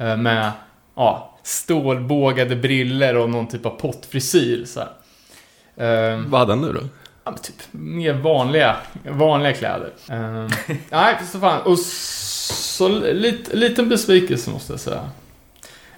[0.01, 0.53] Eh, med,
[0.94, 4.64] ja, stålbågade briller och någon typ av pottfrisyr.
[4.64, 6.12] Så här.
[6.12, 6.81] Eh, Vad hade han nu då?
[7.25, 8.77] Ja, typ mer vanliga,
[9.09, 9.92] vanliga kläder.
[10.90, 11.62] Nej, så fan.
[11.62, 15.11] Och så lit, liten besvikelse måste jag säga.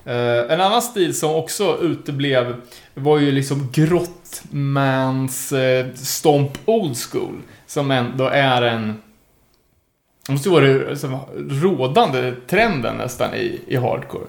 [0.05, 2.55] Eh, en annan stil som också uteblev
[2.95, 7.43] var ju liksom Grottmans uh, Stomp Old School.
[7.71, 9.03] Som ändå är en...
[10.27, 11.19] Det måste vara den
[11.63, 14.25] rådande trenden nästan i, i hardcore.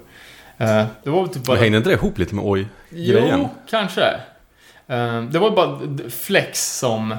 [0.58, 1.54] Eh, det var väl typ bara...
[1.54, 3.39] Men hängde inte det ihop lite med oj-grejen?
[3.39, 4.04] Jo, kanske.
[4.88, 7.15] Eh, Det var bara Flex som,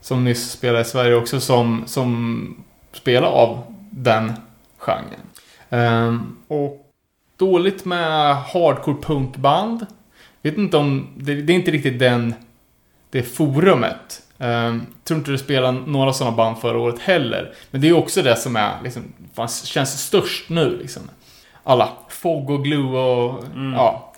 [0.00, 4.32] som nyss spelade i Sverige också, som, som spelade av den
[4.78, 5.20] genren.
[5.70, 6.92] Eh, Och
[7.36, 9.86] dåligt med hardcore punkband.
[10.42, 12.34] Vet inte om, det, det är inte riktigt den,
[13.10, 14.20] det forumet.
[14.38, 17.54] Eh, tror inte det spelade några sådana band förra året heller.
[17.70, 19.02] Men det är också det som är, liksom,
[19.34, 21.02] fan, känns störst nu liksom.
[21.64, 23.44] Alla Fog och Glue och,
[23.74, 24.12] ja.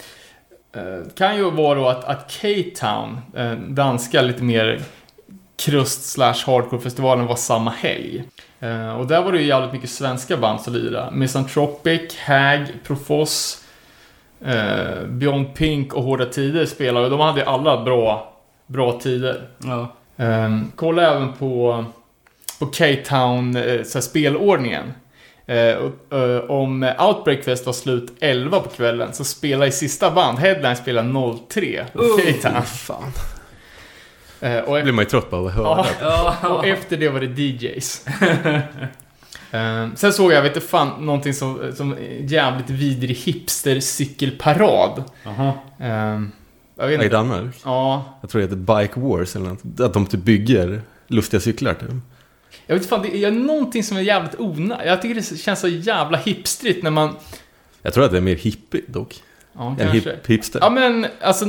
[0.72, 4.80] Eh, kan ju vara då att, att K-Town, eh, danska lite mer
[5.56, 8.24] krust slash hardcore-festivalen var samma helg.
[8.60, 11.10] Eh, och där var det ju jävligt mycket svenska band som lirade.
[11.10, 13.62] Misanthropic, Hag, Profos,
[15.06, 18.32] Beyond Pink och Hårda Tider spelade och de hade ju alla bra,
[18.66, 19.48] bra tider.
[19.58, 19.88] Ja.
[20.16, 21.84] Eh, kolla även på,
[22.58, 23.52] på K-Town
[23.84, 24.92] så här spelordningen.
[25.48, 30.38] Och, eh, om Outbreak Fest var slut 11 på kvällen så spelar i sista band,
[30.38, 31.02] Headline spelar
[31.48, 32.62] 03 på K-Town.
[32.62, 33.12] Fan.
[34.66, 35.86] Och, Då blir man ju trött på att höra.
[36.00, 38.06] ja, och efter det var det DJs.
[39.50, 45.04] Eh, sen såg jag, vet inte fan, någonting som, som jävligt vidrig hipster-cykelparad.
[45.26, 45.40] Eh,
[45.80, 46.30] jag vet
[46.80, 47.08] I inte.
[47.08, 47.54] Danmark.
[47.64, 49.80] Ja, Jag tror det heter Bike Wars eller något.
[49.80, 51.90] Att de typ bygger lustiga cyklar typ.
[52.66, 54.86] Jag vet fan, det är någonting som är jävligt onödigt.
[54.86, 57.16] Jag tycker det känns så jävla hipstrigt när man...
[57.82, 59.14] Jag tror att det är mer hippie dock.
[59.52, 60.10] Ja, En kanske.
[60.10, 60.60] hip, hipster.
[60.62, 61.46] Ja, men alltså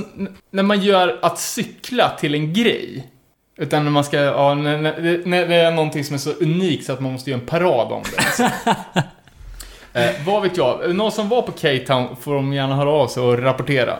[0.50, 3.08] när man gör att cykla till en grej.
[3.58, 6.86] Utan när man ska, ja, när, när, när det är någonting som är så unikt
[6.86, 8.18] så att man måste göra en parad om det.
[8.18, 8.44] Alltså.
[9.94, 10.96] eh, vad vet jag?
[10.96, 13.98] Någon som var på K-Town får de gärna höra av sig och rapportera.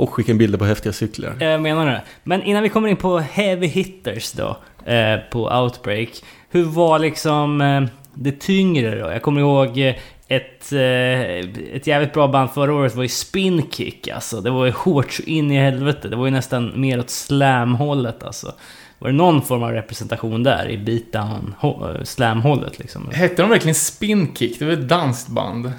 [0.00, 1.36] Och skicka in bilder på häftiga cyklar.
[1.40, 2.02] Jag menar det.
[2.22, 4.56] Men innan vi kommer in på heavy hitters då,
[4.92, 6.08] eh, på Outbreak.
[6.50, 7.82] Hur var liksom eh,
[8.14, 9.10] det tyngre då?
[9.10, 9.94] Jag kommer ihåg eh,
[10.28, 14.40] ett, eh, ett jävligt bra band förra året var ju Spinkick alltså.
[14.40, 16.08] Det var ju hårt så in i helvete.
[16.08, 18.52] Det var ju nästan mer åt slam-hållet alltså.
[18.98, 23.10] Var det någon form av representation där i beatdown, eh, slam-hållet liksom?
[23.12, 24.58] Hette de verkligen Spinkick?
[24.58, 25.72] Det var ett danskt band.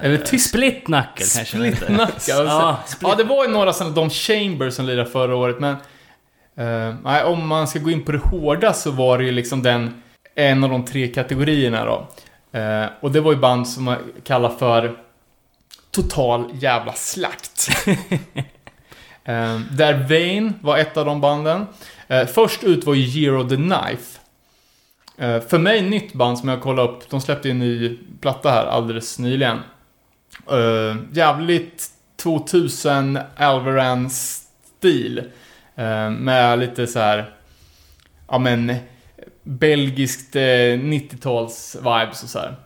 [0.00, 1.86] Eller tyst Split Knuckle kanske Split heter.
[1.86, 2.14] Knuckle.
[2.28, 5.76] Ja, Ja, ja, det var ju några sådana, de Chambers som lirade förra året, men...
[6.56, 9.62] eh, nej, om man ska gå in på det hårda så var det ju liksom
[9.62, 10.02] den,
[10.34, 12.08] en av de tre kategorierna då.
[12.58, 14.96] Eh, och det var ju band som man kallar för
[15.90, 17.68] total jävla slakt.
[19.24, 21.66] eh, där Vane var ett av de banden.
[22.08, 24.20] Eh, först ut var ju Zero the Knife.
[25.18, 28.50] Eh, för mig nytt band som jag kollade upp, de släppte ju en ny platta
[28.50, 29.58] här alldeles nyligen.
[30.52, 35.22] Uh, jävligt 2000 Alvaran-stil.
[35.76, 37.34] Eh, med lite så här,
[38.28, 38.76] ja men,
[39.42, 42.56] belgiskt eh, 90-tals-vibes och så här.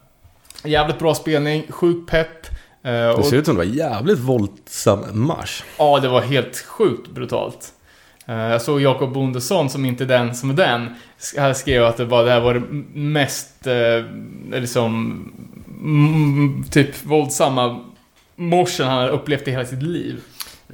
[0.64, 2.46] Jävligt bra spelning, sjuk pepp.
[2.82, 5.62] Det och, ser ut som det var jävligt våldsam marsch.
[5.78, 7.72] ja, det var helt sjukt brutalt.
[8.28, 10.94] Eh, jag såg Jakob Bondesson, som inte är den som är den,
[11.54, 12.60] skrev att det, var, det här var det
[12.98, 14.04] mest, eh,
[14.60, 15.32] liksom,
[16.70, 17.84] typ våldsamma
[18.36, 20.20] morsen han har upplevt i hela sitt liv.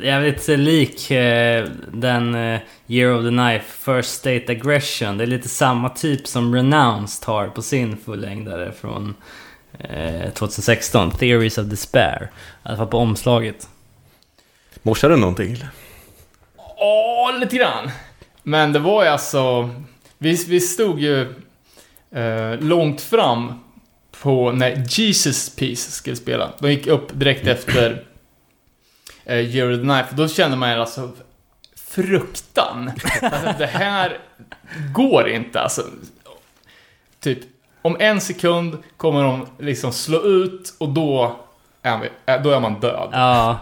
[0.01, 5.19] Jävligt eh, lik eh, den eh, Year of the Knife, First State Aggression.
[5.19, 9.14] Det är lite samma typ som Renounced har på sin fullängdare från
[9.79, 11.11] eh, 2016.
[11.11, 12.23] Theories of Despair.
[12.23, 12.29] I
[12.62, 13.69] alla fall på omslaget.
[14.83, 15.69] Morsade du någonting eller?
[16.85, 17.90] Ja, lite grann.
[18.42, 19.70] Men det var ju alltså...
[20.18, 21.35] Vi, vi stod ju
[22.11, 23.61] eh, långt fram
[24.23, 26.51] på när Jesus Piece skulle spela.
[26.59, 28.05] De gick upp direkt efter
[29.25, 30.09] eh, Year of the Knife.
[30.14, 31.11] Då kände man ju alltså
[31.77, 32.90] fruktan.
[33.23, 34.18] Alltså, det här
[34.94, 35.83] går inte alltså.
[37.20, 37.38] Typ,
[37.83, 41.37] om en sekund kommer de liksom slå ut och då
[41.83, 43.09] är, vi, eh, då är man död.
[43.13, 43.59] Ja,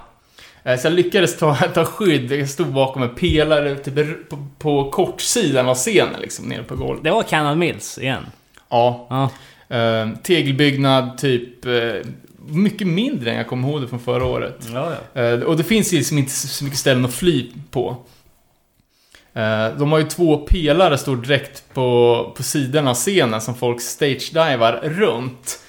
[0.64, 2.32] Eh, Så jag lyckades ta, ta skydd.
[2.32, 7.04] Jag stod bakom en pelare typ på, på kortsidan av scenen, liksom, nere på golvet.
[7.04, 8.26] det var Canal Mills igen.
[8.70, 9.06] Ja.
[9.10, 9.30] Ja,
[9.76, 11.66] Eh, tegelbyggnad, typ...
[11.66, 11.72] Eh,
[12.48, 14.56] mycket mindre än jag kommer ihåg det från förra året.
[14.74, 15.44] Ja, ja.
[15.44, 17.96] Och det finns ju liksom inte så mycket ställen att fly på.
[19.78, 24.80] De har ju två pelare står direkt på, på sidan av scenen som folk stage-divar
[24.82, 25.60] runt.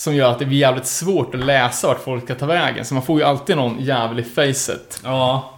[0.00, 2.84] Som gör att det blir jävligt svårt att läsa vart folk ska ta vägen.
[2.84, 5.00] Så man får ju alltid någon jävel i facet.
[5.04, 5.50] Ja.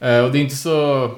[0.00, 1.10] Eh, och det är inte så...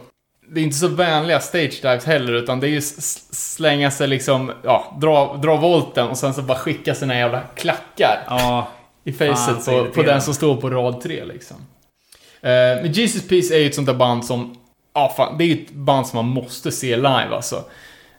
[0.48, 4.52] Det är inte så vänliga stage dives heller, utan det är ju slänga sig liksom,
[4.62, 8.68] ja, dra, dra volten och sen så bara skicka sina jävla klackar Ja.
[9.04, 11.56] i facet på, på den som står på rad tre liksom.
[12.40, 12.50] Eh,
[12.82, 14.56] men Jesus Peace är ju ett sånt där band som,
[14.94, 17.64] ja fan, det är ju ett band som man måste se live alltså.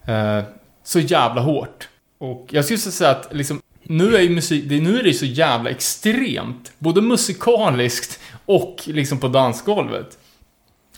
[0.05, 0.41] Eh,
[0.83, 1.87] så jävla hårt.
[2.17, 5.13] Och jag skulle säga att liksom, nu är ju musik, det, nu är det ju
[5.13, 6.71] så jävla extremt.
[6.77, 10.17] Både musikaliskt och liksom på dansgolvet.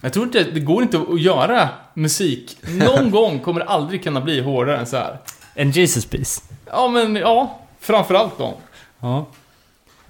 [0.01, 2.57] Jag tror inte, det går inte att göra musik.
[2.67, 5.17] Någon gång kommer det aldrig kunna bli hårdare än så här.
[5.53, 6.41] En Jesus piece.
[6.65, 7.59] Ja men, ja.
[7.79, 8.53] Framförallt de.
[8.99, 9.25] Ja.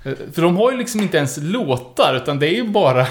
[0.03, 3.07] Eh, För de har ju liksom inte ens låtar, utan det är ju bara...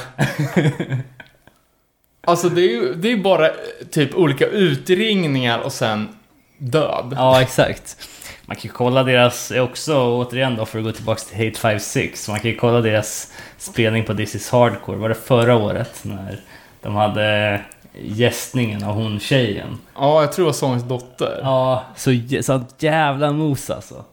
[2.26, 3.54] alltså det är ju det är bara eh,
[3.90, 6.08] typ olika utringningar och sen
[6.58, 7.12] död.
[7.16, 8.08] Ja, exakt.
[8.46, 12.28] Man kan ju kolla deras, också återigen då för att gå tillbaka till Hate 56.
[12.28, 14.96] Man kan ju kolla deras spelning på This is Hardcore.
[14.96, 16.00] Var det förra året?
[16.02, 16.40] När
[16.80, 17.60] de hade
[18.02, 19.78] gästningen av hon tjejen.
[19.94, 21.40] Ja, jag tror det var sångens dotter.
[21.42, 22.10] Ja, så,
[22.42, 24.04] så jävla mos alltså.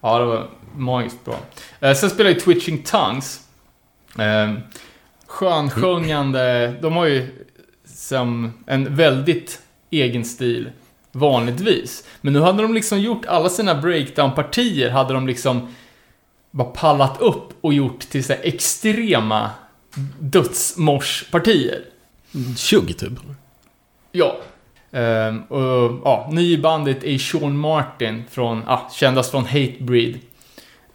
[0.00, 1.36] Ja, det var magiskt bra.
[1.80, 3.40] Eh, sen spelar ju Twitching Tongues.
[4.18, 4.52] Eh,
[5.26, 6.74] skönsjungande.
[6.82, 7.46] De har ju
[7.84, 10.70] som en väldigt egen stil
[11.12, 12.04] vanligtvis.
[12.20, 15.74] Men nu hade de liksom gjort alla sina breakdown-partier hade de liksom
[16.50, 19.50] bara pallat upp och gjort till så extrema
[20.18, 21.84] dödsmorspartier.
[22.56, 23.12] Tjugg typ.
[24.12, 24.36] Ja.
[24.92, 30.18] Ehm, och, ja, ny i bandet är Sean Martin från, ah, kändast från Hatebreed.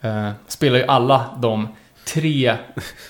[0.04, 1.68] Uh, spelar ju alla de
[2.14, 2.56] tre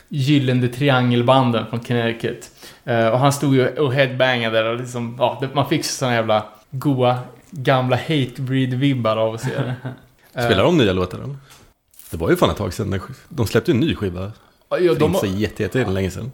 [0.08, 2.50] gyllene triangelbanden från Connecticut.
[2.84, 7.18] Eh, och han stod ju och headbangade och liksom, ja, man fick såna jävla goa
[7.50, 9.74] gamla Hatebreed-vibbar av det.
[10.32, 11.36] Eh, Spelar de nya låtar eller?
[12.10, 13.00] Det var ju fan ett tag sedan.
[13.28, 14.32] De släppte ju en ny skiva.
[14.68, 16.32] Ja, de, inte så jätte, jätte länge sedan.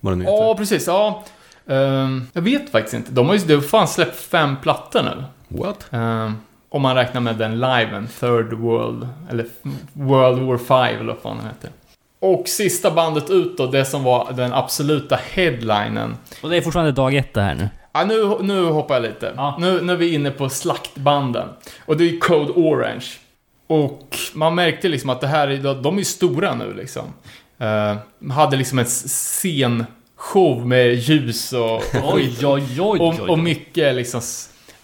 [0.00, 0.86] Vad den ja precis.
[0.86, 1.24] Ja.
[1.66, 3.12] Ehm, jag vet faktiskt inte.
[3.12, 5.24] De har ju de har fan släppt fem plattor nu.
[5.48, 5.86] What?
[5.90, 6.36] Ehm,
[6.68, 9.46] om man räknar med den liven, Third World, eller
[9.92, 11.70] World War 5 eller vad fan den heter.
[12.20, 16.16] Och sista bandet ut då, det som var den absoluta headlinen.
[16.42, 17.68] Och det är fortfarande dag ett det här nu.
[17.92, 19.32] Ja, nu, nu hoppar jag lite.
[19.36, 19.56] Ja.
[19.60, 21.48] Nu, nu är vi inne på slaktbanden.
[21.86, 23.04] Och det är Code Orange.
[23.66, 27.02] Och man märkte liksom att det här, är- de är stora nu liksom.
[27.60, 31.82] Uh, hade liksom en scenshow med ljus och.
[32.14, 34.20] Oj, oj, oj, Och, och mycket liksom,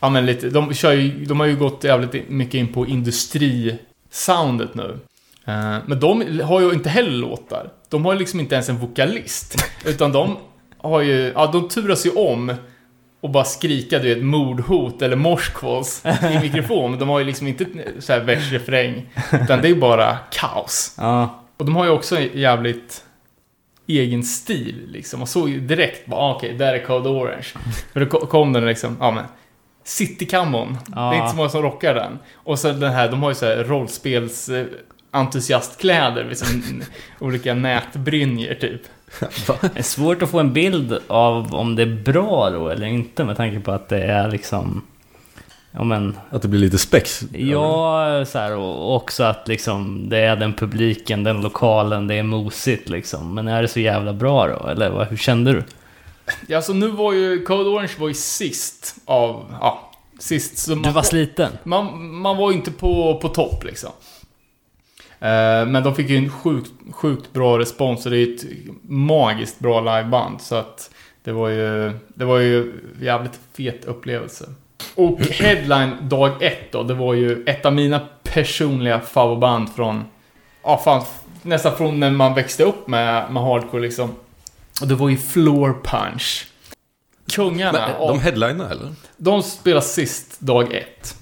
[0.01, 4.75] ja men lite, de kör ju, de har ju gått jävligt mycket in på industrisoundet
[4.75, 4.99] nu.
[5.45, 7.71] Eh, men de har ju inte heller låtar.
[7.89, 9.55] De har ju liksom inte ens en vokalist.
[9.85, 10.37] Utan de
[10.79, 12.55] har ju, ja de turas ju om
[13.21, 16.03] och bara skrika du vet mordhot eller morskvals
[16.33, 16.99] i mikrofon.
[16.99, 17.67] De har ju liksom inte
[17.99, 19.07] så här vers, refräng.
[19.33, 20.95] Utan det är bara kaos.
[20.99, 21.43] Ja.
[21.57, 23.05] Och de har ju också en jävligt
[23.87, 25.23] egen stil liksom.
[25.23, 27.47] Och såg ju direkt bara, ah, okej, där är Code Orange.
[27.93, 29.25] För då ko- kom den liksom, ja men.
[29.85, 30.79] City Common.
[30.87, 32.19] Det är inte så många som rockar den.
[32.35, 34.67] Och så den här, de har ju så här rollspels eh,
[35.11, 36.63] entusiastkläder, liksom
[37.21, 38.81] olika nätbrynjor typ.
[39.61, 43.25] Det är svårt att få en bild av om det är bra då eller inte
[43.25, 44.83] med tanke på att det är liksom...
[45.71, 46.19] Ja men...
[46.31, 47.25] Att det blir lite spex.
[47.33, 52.23] Ja, så här, och också att liksom det är den publiken, den lokalen, det är
[52.23, 53.35] mosigt liksom.
[53.35, 54.69] Men är det så jävla bra då?
[54.69, 55.65] Eller vad, hur kände du?
[56.47, 60.59] Ja, så nu var ju, Code Orange var ju sist av, ja, sist.
[60.59, 61.53] Så Du var sliten.
[61.65, 63.91] man, man var ju inte på, på topp liksom.
[65.21, 68.45] Eh, men de fick ju en sjukt, sjukt bra respons och det är ett
[68.89, 70.41] magiskt bra liveband.
[70.41, 70.91] Så att
[71.25, 74.45] det var ju, det var ju jävligt fet upplevelse.
[74.95, 80.05] Och headline dag ett då, det var ju ett av mina personliga favoritband från,
[80.63, 81.03] ja fan,
[81.43, 84.11] nästan från när man växte upp med, med hardcore liksom.
[84.81, 86.47] Och det var ju Floor Punch.
[87.33, 87.73] Kungarna.
[87.73, 88.95] Men, av- de headlinar eller?
[89.17, 91.17] de spelar sist dag ett.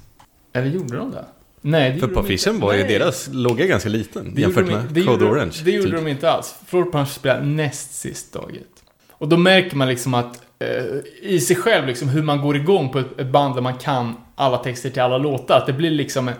[0.53, 1.25] Eller gjorde de det?
[1.67, 2.51] Nej, För de inte.
[2.51, 2.99] var ju Nej.
[2.99, 5.53] deras logga ganska liten Det jämfört de, med det Code Orange.
[5.65, 5.97] Det gjorde typ.
[5.97, 6.55] de inte alls.
[6.67, 8.85] Floor Punch spelar näst sist dag ett.
[9.11, 10.85] Och då märker man liksom att eh,
[11.23, 14.17] i sig själv liksom hur man går igång på ett, ett band där man kan
[14.35, 15.59] alla texter till alla låtar.
[15.59, 16.35] Att det blir liksom en,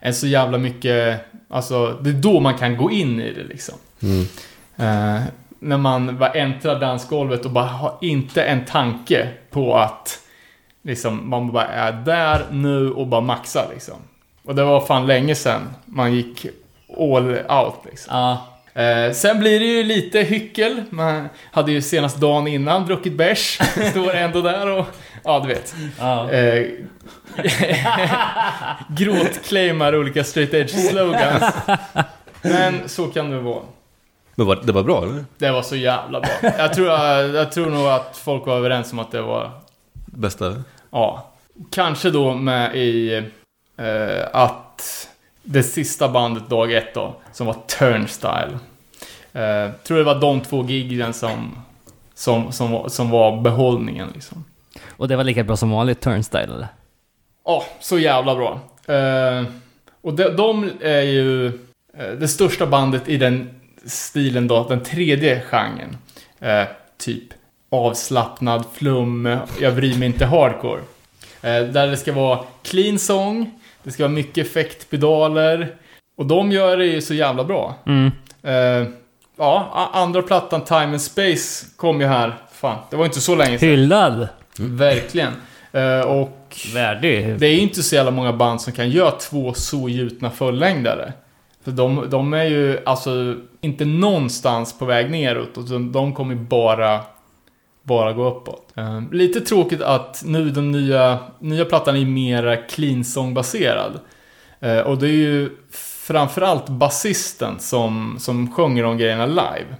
[0.00, 3.74] en så jävla mycket, alltså det är då man kan gå in i det liksom.
[4.02, 4.20] Mm.
[4.76, 5.22] Eh,
[5.58, 10.20] när man bara äntrar dansgolvet och bara har inte en tanke på att
[10.84, 13.96] liksom, man bara är där nu och bara maxar liksom.
[14.44, 16.46] Och det var fan länge sedan man gick
[16.98, 18.16] all out liksom.
[18.16, 18.46] Ja.
[18.82, 20.82] Eh, sen blir det ju lite hyckel.
[20.90, 23.58] Man hade ju senast dagen innan druckit bärs.
[23.90, 24.86] Står ändå där och...
[25.24, 25.74] Ja, du vet.
[25.98, 26.30] ja.
[26.30, 26.66] Eh,
[28.88, 31.54] Gråtclaimar olika straight edge slogans.
[32.42, 33.62] Men så kan det vara.
[34.34, 35.24] Men var, det var bra eller?
[35.38, 36.30] Det var så jävla bra.
[36.58, 39.50] Jag tror, jag, jag tror nog att folk var överens om att det var...
[40.16, 40.62] Bästa?
[40.90, 41.30] Ja.
[41.70, 43.14] Kanske då med i
[43.76, 45.08] eh, att
[45.42, 48.58] det sista bandet dag ett då, som var Turnstyle.
[49.32, 51.56] Eh, tror det var de två giggen som,
[52.14, 54.44] som, som, var- som var behållningen liksom.
[54.96, 56.68] Och det var lika bra som vanligt turnstyle eller?
[57.44, 58.60] Ja, så jävla bra.
[58.94, 59.44] Eh,
[60.00, 65.40] och de, de är ju eh, det största bandet i den stilen då, den tredje
[65.40, 65.96] genren.
[66.40, 66.64] Eh,
[66.98, 67.24] typ
[67.74, 70.80] avslappnad flum, jag bryr mig inte hardcore.
[71.42, 73.50] Eh, där det ska vara clean song,
[73.82, 75.74] det ska vara mycket effektpedaler.
[76.16, 77.74] Och de gör det ju så jävla bra.
[77.86, 78.10] Mm.
[78.42, 78.88] Eh,
[79.36, 82.34] ja, andra plattan Time and Space kom ju här.
[82.52, 83.68] Fan, det var inte så länge sedan.
[83.68, 84.28] Hyllad!
[84.58, 85.32] Verkligen.
[85.72, 87.38] Eh, och Värdig.
[87.38, 91.12] det är ju inte så jävla många band som kan göra två så gjutna fullängdare.
[91.64, 97.00] För de, de är ju alltså inte någonstans på väg neråt, utan de kommer bara,
[97.84, 98.72] bara gå uppåt.
[98.76, 104.00] Eh, lite tråkigt att nu den nya, nya plattan är mera clean song baserad.
[104.60, 105.50] Eh, och det är ju
[106.06, 109.76] framförallt basisten som, som sjunger de grejerna live.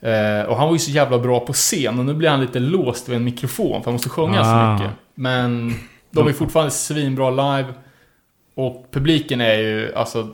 [0.00, 2.58] Eh, och han var ju så jävla bra på scen och nu blir han lite
[2.58, 4.44] låst vid en mikrofon för han måste sjunga Ah.
[4.78, 4.96] så mycket.
[5.14, 5.74] Men
[6.10, 7.74] de är fortfarande svinbra live.
[8.54, 10.28] Och publiken är ju, alltså,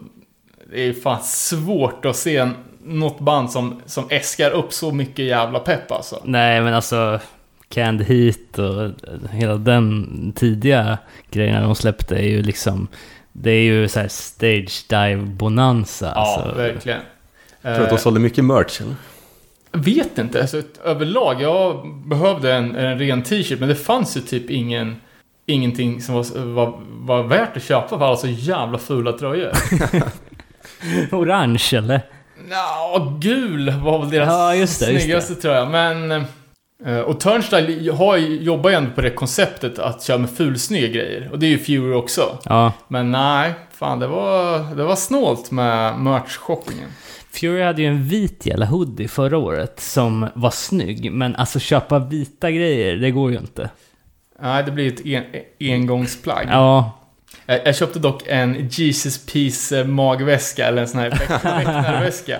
[0.72, 2.48] det är fan svårt att se
[2.88, 6.22] något band som, som äskar upp så mycket jävla pepp alltså.
[6.24, 7.20] Nej men alltså
[7.68, 8.90] Canned Heat och
[9.30, 10.98] hela den tidiga
[11.30, 12.88] grejerna de släppte är ju liksom
[13.32, 16.58] Det är ju så här stage dive bonanza Ja, alltså.
[16.58, 17.00] verkligen.
[17.62, 18.94] Tror du att de Eh, sålde mycket merch eller?
[19.72, 24.20] Jag vet inte, alltså, överlag, jag behövde en, en ren t-shirt men det fanns ju
[24.20, 24.96] typ ingen
[25.50, 29.52] Ingenting som var, var, var värt att köpa för alla så jävla fula tröjor.
[31.12, 32.00] Orange eller?
[32.48, 35.64] Nja, gul var väl deras Ja, just det, just snyggaste tröja.
[35.64, 36.10] Men...
[36.86, 41.28] eh, Och Turnstyle har jobbar ju ändå på det konceptet att köra med fulsnygga grejer.
[41.32, 42.38] Och det är ju Fury också.
[42.44, 42.72] Ja.
[42.88, 46.88] Men nej, fan det var, det var snålt med merch-shoppingen.
[47.32, 51.12] Fury hade ju en vit jävla hoodie förra året som var snygg.
[51.12, 53.70] Men alltså köpa vita grejer, det går ju inte.
[54.42, 55.24] Nej, det blir ett en,
[55.60, 56.46] engångsplagg.
[56.50, 56.97] Ja.
[57.48, 61.10] Jag, jag köpte dock en Jesus Piece eh, magväska, eller en sån här
[61.56, 62.38] väktarväska.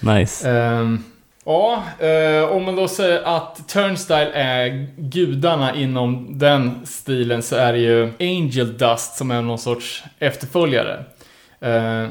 [0.00, 0.50] Nice.
[0.50, 1.04] Ehm,
[1.44, 7.72] ja, eh, om man då säger att Turnstyle är gudarna inom den stilen så är
[7.72, 11.04] det ju Angel Dust som är någon sorts efterföljare.
[11.64, 12.08] Uh,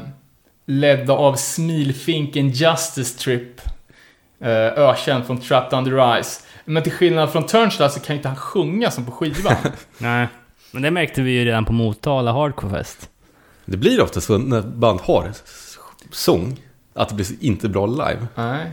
[0.66, 3.62] ledda av smilfinken Justice Trip.
[4.42, 6.46] Uh, ökänd från Trapped Under Ice.
[6.66, 9.56] Men till skillnad från Turnstyle så kan inte han sjunga som på skivan.
[9.98, 10.28] Nej.
[10.72, 13.10] Men det märkte vi ju redan på Motala Hardcore Fest.
[13.66, 15.32] Det blir ofta så när band har
[16.12, 16.58] sång,
[16.94, 18.28] att det blir inte bra live.
[18.36, 18.72] Nej.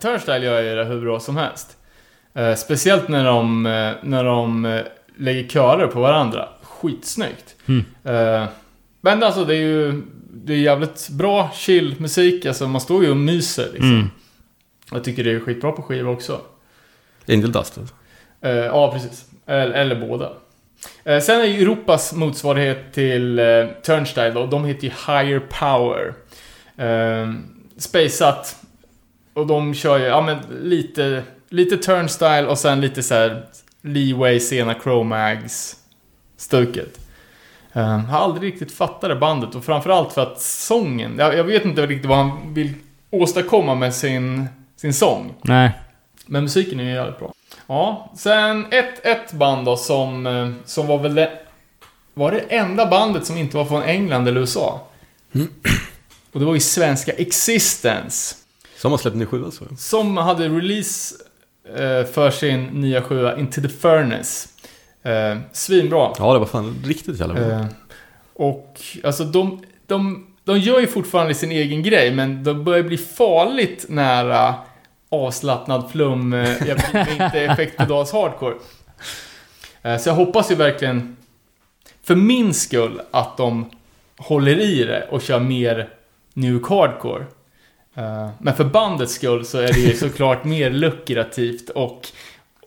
[0.00, 1.76] Turnstyle gör ju det hur bra som helst.
[2.34, 4.80] Eh, speciellt när de, eh, när de eh,
[5.16, 6.48] lägger körer på varandra.
[6.62, 7.56] Skitsnyggt.
[7.66, 7.84] Mm.
[8.04, 8.48] Eh,
[9.00, 10.02] men alltså det är ju
[10.44, 12.46] det är jävligt bra chill musik.
[12.46, 13.92] Alltså man står ju och myser liksom.
[13.92, 14.10] Mm.
[14.92, 16.40] Jag tycker det är skitbra på skiva också.
[17.28, 17.78] Angel Dust.
[17.78, 17.94] alltså.
[18.40, 19.24] Eh, ja, precis.
[19.46, 20.32] Eller, eller båda.
[21.06, 26.14] Eh, sen är ju Europas motsvarighet till eh, Turnstyle då, de heter ju Higher Power.
[26.76, 27.32] Eh,
[27.76, 28.56] Spaceat.
[29.34, 33.46] Och de kör ju, ja men lite, lite Turnstyle och sen lite så här
[33.82, 35.76] Leeway, sena Chromags
[36.36, 37.00] stuket.
[37.72, 41.64] Eh, har aldrig riktigt fattat det bandet och framförallt för att sången, jag, jag vet
[41.64, 42.74] inte riktigt vad han vill
[43.10, 44.46] åstadkomma med sin,
[44.76, 45.34] sin sång.
[45.42, 45.70] Nej.
[46.26, 47.32] Men musiken är ju jävligt bra.
[47.66, 51.30] Ja, sen ett, ett band då som, eh, som var väl det...
[52.14, 54.80] Var det enda bandet som inte var från England eller USA?
[56.32, 58.36] Och det var ju svenska Existence.
[58.76, 59.64] Som har släppt ny skiva så.
[59.78, 61.14] Som hade release
[61.68, 64.48] eh, för sin nya sjua Into the Furnace.
[65.02, 66.12] Eh, svinbra.
[66.18, 67.66] Ja, det var fan riktigt jävla bra.
[68.34, 72.98] Och alltså de, de, de gör ju fortfarande sin egen grej, men de börjar bli
[72.98, 74.54] farligt nära
[75.08, 78.54] avslappnad flum, eh, jag mig inte effektpedals hardcore.
[79.82, 81.16] Eh, så jag hoppas ju verkligen,
[82.02, 83.70] för min skull, att de
[84.18, 85.88] håller i det och kör mer
[86.34, 87.24] New Hardcore.
[87.94, 92.00] Eh, men för bandets skull så är det ju såklart mer lukrativt och,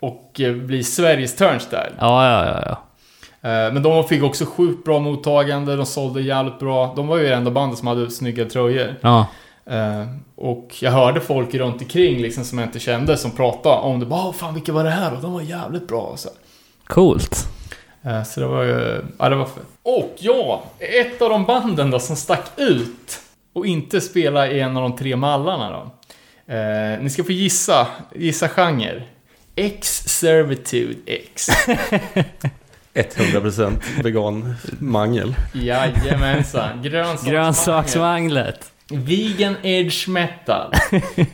[0.01, 1.93] och eh, bli Sveriges Turnstyle.
[1.99, 2.83] Ja, ja, ja, ja.
[3.41, 6.93] Men de fick också sjukt bra mottagande, de sålde jävligt bra.
[6.95, 8.95] De var ju det enda bandet som hade snygga tröjor.
[9.01, 9.27] Ja.
[9.69, 10.05] Eh,
[10.35, 14.05] och jag hörde folk runt omkring liksom som jag inte kände som pratade om det.
[14.05, 15.13] Bara, "Åh, fan vilka var det här?
[15.15, 16.13] Och de var jävligt bra.
[16.17, 16.29] Så,
[16.87, 17.47] Coolt.
[18.03, 19.63] Eh, så det var ju, ja det var fett.
[19.83, 23.19] Och ja, ett av de banden då som stack ut
[23.53, 25.91] och inte spela i en av de tre mallarna då.
[26.53, 29.03] Eh, ni ska få gissa, gissa genre.
[29.55, 31.47] X-Servitude X.
[32.93, 35.35] 100% vegan mangel.
[35.53, 36.81] Jajamensan.
[37.25, 38.71] Grönsaksmanglet.
[38.91, 40.71] Vegan Edge Metal.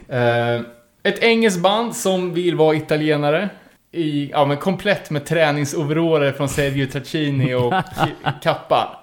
[0.10, 0.62] eh,
[1.04, 3.50] ett engelskt band som vill vara italienare.
[3.92, 7.74] I, ja, men komplett med träningsoveraller från Sergio Tacchini och
[8.44, 9.00] kappa.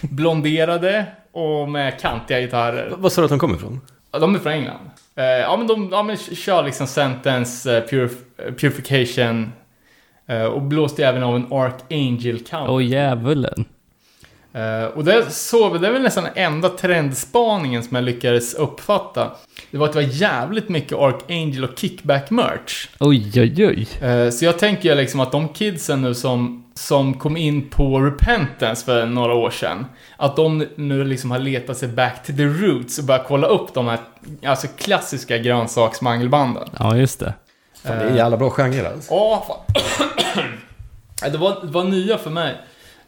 [0.00, 2.94] Blonderade och med kantiga gitarrer.
[2.96, 3.80] Vad sa du att de kommer ifrån?
[4.12, 4.90] Ja, de är från England.
[5.16, 9.52] Eh, ja, men de ja, men kör liksom Sentence, uh, purif- eh, Purification
[10.26, 12.68] eh, och blåste även av en Archangel Count.
[12.70, 13.64] Åh djävulen.
[14.54, 19.30] Eh, och det, såg, det är väl nästan den enda trendspaningen som jag lyckades uppfatta.
[19.70, 22.88] Det var att det var jävligt mycket Archangel och Kickback-merch.
[23.00, 24.08] Oj, oj, oj.
[24.08, 28.00] Eh, så jag tänker ju liksom att de kidsen nu som, som kom in på
[28.00, 29.86] Repentance för några år sedan,
[30.16, 33.74] att de nu liksom har letat sig back to the roots och börjat kolla upp
[33.74, 33.98] de här
[34.46, 36.68] alltså klassiska grönsaksmangelbanden.
[36.78, 37.34] Ja, just det.
[37.84, 39.14] Fan, det är en jävla bra genre alltså.
[39.14, 40.44] Ja, fan.
[41.22, 42.54] Ja, det, var, det var nya för mig.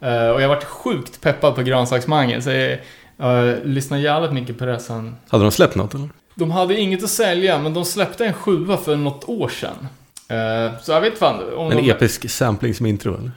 [0.00, 2.78] Eh, och jag varit sjukt peppad på grönsaksmangel, så jag
[3.20, 5.16] uh, lyssnade jävligt mycket på det sen.
[5.28, 6.08] Hade de släppt något eller?
[6.34, 9.88] De hade inget att sälja, men de släppte en sjua för något år sedan.
[10.28, 11.90] Eh, så jag vet fan om En de...
[11.90, 13.30] episk sampling som intro eller?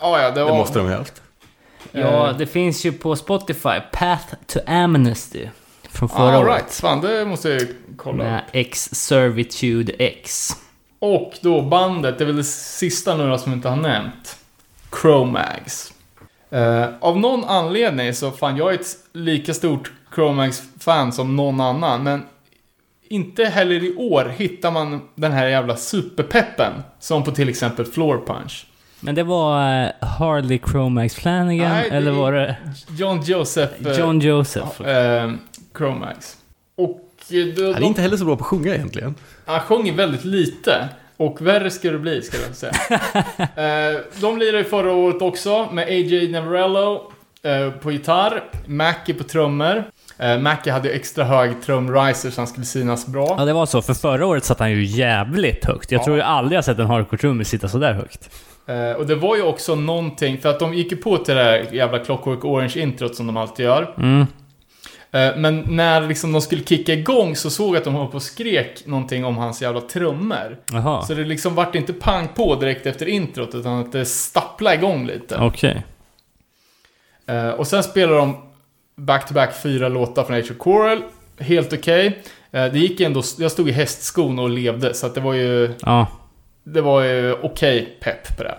[0.00, 0.54] Ja, ja, det, Det var...
[0.56, 1.22] måste de ha haft.
[1.92, 5.48] Ja, det finns ju på Spotify, Path to Amnesty.
[5.90, 6.54] Från förra All året.
[6.54, 7.62] right, fan det måste jag
[7.96, 8.24] kolla.
[8.24, 10.50] Med X-Servitude X.
[10.98, 14.36] Och då bandet, det är väl det sista nu som inte har nämnt.
[15.00, 15.92] Chromags.
[16.50, 22.02] Eh, av någon anledning så fan, jag är ett lika stort Chromags-fan som någon annan,
[22.02, 22.22] men
[23.08, 28.22] inte heller i år hittar man den här jävla superpeppen som på till exempel Floor
[28.26, 28.66] Punch.
[29.00, 32.56] Men det var eh, Harley Chromax Flanagan, Nej, eller var det
[32.98, 34.82] John Joseph eh, John Joseph?
[34.88, 35.32] eh,
[35.76, 36.36] Chromags.
[36.76, 39.14] Och Han är de, inte heller så bra på att sjunga egentligen.
[39.46, 40.88] Han sjunger väldigt lite.
[41.16, 42.72] Och värre ska det bli, ska jag säga.
[43.94, 47.12] eh, de lirade ju förra året också med AJ Neverello
[47.42, 49.84] eh, på gitarr, Mackie på trummor.
[50.18, 53.34] Eh, Mackie hade ju extra hög trumriser så han skulle synas bra.
[53.38, 53.82] Ja, det var så.
[53.82, 55.92] För förra året satt han ju jävligt högt.
[55.92, 56.04] Jag Ja.
[56.04, 58.30] tror jag aldrig jag sett en hardcore-trummis sitta så där högt.
[58.66, 61.42] Eh, och det var ju också någonting, för att de gick ju på till det
[61.44, 63.94] här jävla Clockwork Orange-introt som de alltid gör.
[63.98, 64.26] Mm.
[65.16, 68.14] Eh, Men när liksom de skulle kicka igång så såg jag att de höll på
[68.14, 70.58] och skrek någonting om hans jävla trummor.
[70.72, 71.02] Jaha.
[71.02, 75.06] Så det liksom vart inte pang på direkt efter introt, utan att det stapplade igång
[75.06, 75.36] lite.
[75.40, 75.84] Okej.
[77.26, 78.36] Eh, och sen spelar de
[78.96, 81.02] back-to-back fyra låtar från Age of Coral.
[81.38, 82.22] Helt okej.
[82.52, 85.72] Eh, det gick ändå, jag stod i hästskon och levde, så att det var ju,
[85.82, 86.06] Ja.
[86.64, 88.58] det var ju okej pepp på det.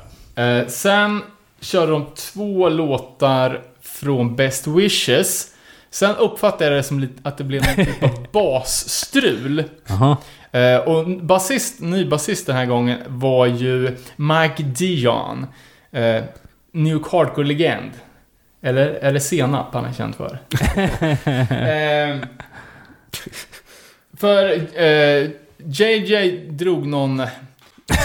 [0.69, 1.21] Sen
[1.61, 5.53] körde de två låtar från Best Wishes.
[5.97, 9.63] Sen uppfattade jag det som att det blev någon typ av basstrul.
[9.87, 10.17] Jaha.
[10.51, 15.47] Eh, och basist, ny basist den här gången var ju Mike Dion.
[15.91, 16.23] Eh,
[16.71, 17.91] New York Hardcore-legend.
[18.61, 20.39] Eller, eller Senap han är känd för.
[21.51, 22.27] eh,
[24.17, 27.17] för eh, JJ drog någon...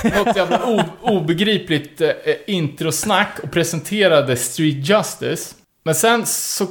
[0.04, 2.10] Något jävla o, obegripligt eh,
[2.46, 5.54] introsnack och presenterade Street Justice.
[5.84, 6.66] Men sen så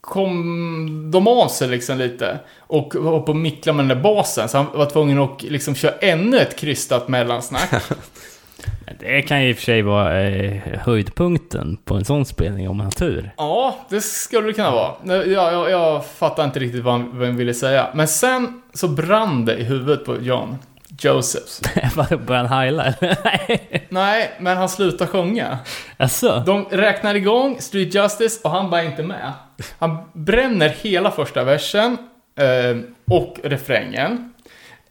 [0.00, 4.48] kom de av sig liksom lite och var på och micklade med den där basen.
[4.48, 7.70] Så han var tvungen att liksom köra ännu ett krystat mellansnack.
[9.00, 12.76] Det kan ju i och för sig vara eh, höjdpunkten på en sån spelning om
[12.76, 13.30] man har tur.
[13.36, 14.92] Ja, det skulle det kunna vara.
[15.04, 17.88] Jag, jag, jag fattar inte riktigt vad han, vad han ville säga.
[17.94, 20.56] Men sen så brann det i huvudet på John.
[21.04, 21.60] Josephs.
[22.26, 23.16] Börjar han heila eller?
[23.24, 23.86] Nej.
[23.88, 25.58] Nej, men han slutar sjunga.
[25.96, 26.42] Asså?
[26.46, 29.32] De räknar igång Street Justice och han bara inte med.
[29.78, 31.96] Han bränner hela första versen
[32.38, 32.76] eh,
[33.14, 34.32] och refrängen.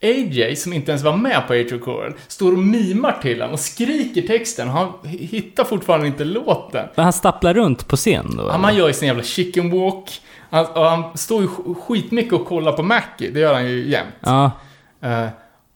[0.02, 3.52] AJ, som inte ens var med på Age of Coral, står och mimar till honom
[3.54, 6.86] och skriker texten och han hittar fortfarande inte låten.
[6.94, 8.48] Men han stapplar runt på scen då?
[8.48, 10.20] Ja, man gör ju sin jävla chicken walk.
[10.50, 13.88] Han, och han står ju sk- skitmycket och kollar på Mackie, det gör han ju
[13.90, 14.14] jämt.
[14.20, 14.50] Ja.
[15.02, 15.26] Eh,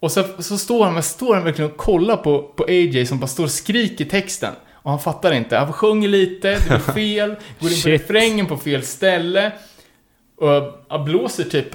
[0.04, 3.26] och så, så står han, står han verkligen och kollar på, på AJ som bara
[3.26, 4.54] står och skriker texten.
[4.72, 5.56] Och han fattar inte.
[5.56, 9.52] Han sjunger lite, det blir fel, går in på refrängen på fel ställe.
[10.88, 11.66] Och blåser typ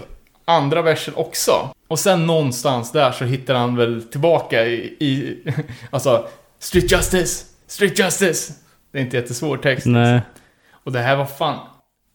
[0.45, 1.69] andra versen också.
[1.87, 5.37] Och sen någonstans där så hittar han väl tillbaka i, i
[5.89, 6.27] alltså,
[6.59, 8.53] Street Justice, Street Justice.
[8.91, 9.85] Det är inte jättesvår text.
[9.85, 10.21] Nej.
[10.71, 11.59] Och det här var fan...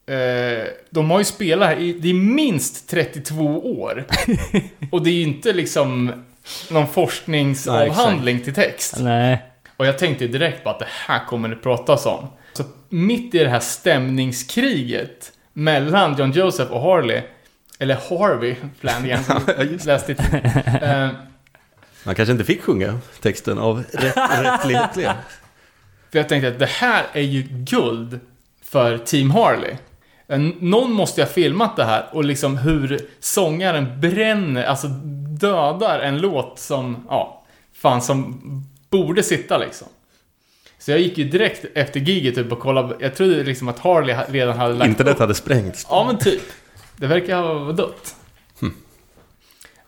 [0.07, 3.45] Eh, de har ju spelat här i, det är minst 32
[3.81, 4.05] år.
[4.93, 6.25] och det är ju inte liksom
[6.71, 8.95] någon forskningsavhandling till text.
[9.01, 9.43] Nej.
[9.77, 12.29] Och jag tänkte direkt på att det här kommer det pratas om.
[12.53, 17.23] Så mitt i det här stämningskriget mellan John Joseph och Harley,
[17.79, 19.25] eller Harvey Flanagan
[19.85, 20.13] läste
[20.83, 21.09] eh,
[22.05, 25.17] Man kanske inte fick sjunga texten av rätt, rättlighetliga.
[26.11, 28.21] För jag tänkte att det här är ju guld
[28.63, 29.77] för Team Harley.
[30.61, 34.87] Någon måste ju ha filmat det här och liksom hur sångaren bränner, alltså
[35.41, 37.43] dödar en låt som, ja,
[37.75, 38.41] fan som
[38.91, 39.89] borde sitta liksom.
[40.79, 44.15] Så jag gick ju direkt efter giget typ och kollade, jag trodde liksom att Harley
[44.15, 45.19] ha- redan hade lagt Internet upp.
[45.21, 45.87] hade sprängts.
[45.91, 46.43] Ja men typ.
[46.97, 48.15] Det verkar ha dött.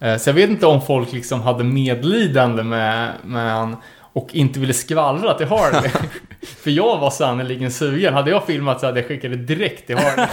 [0.01, 3.77] Eh, Så jag vet inte om folk liksom hade medlidande med, med han
[4.17, 5.91] och inte ville skvallra till Harley.
[6.63, 8.15] för jag var sannerligen sugen.
[8.15, 10.27] Hade jag filmat så hade jag skickat det direkt till Harley.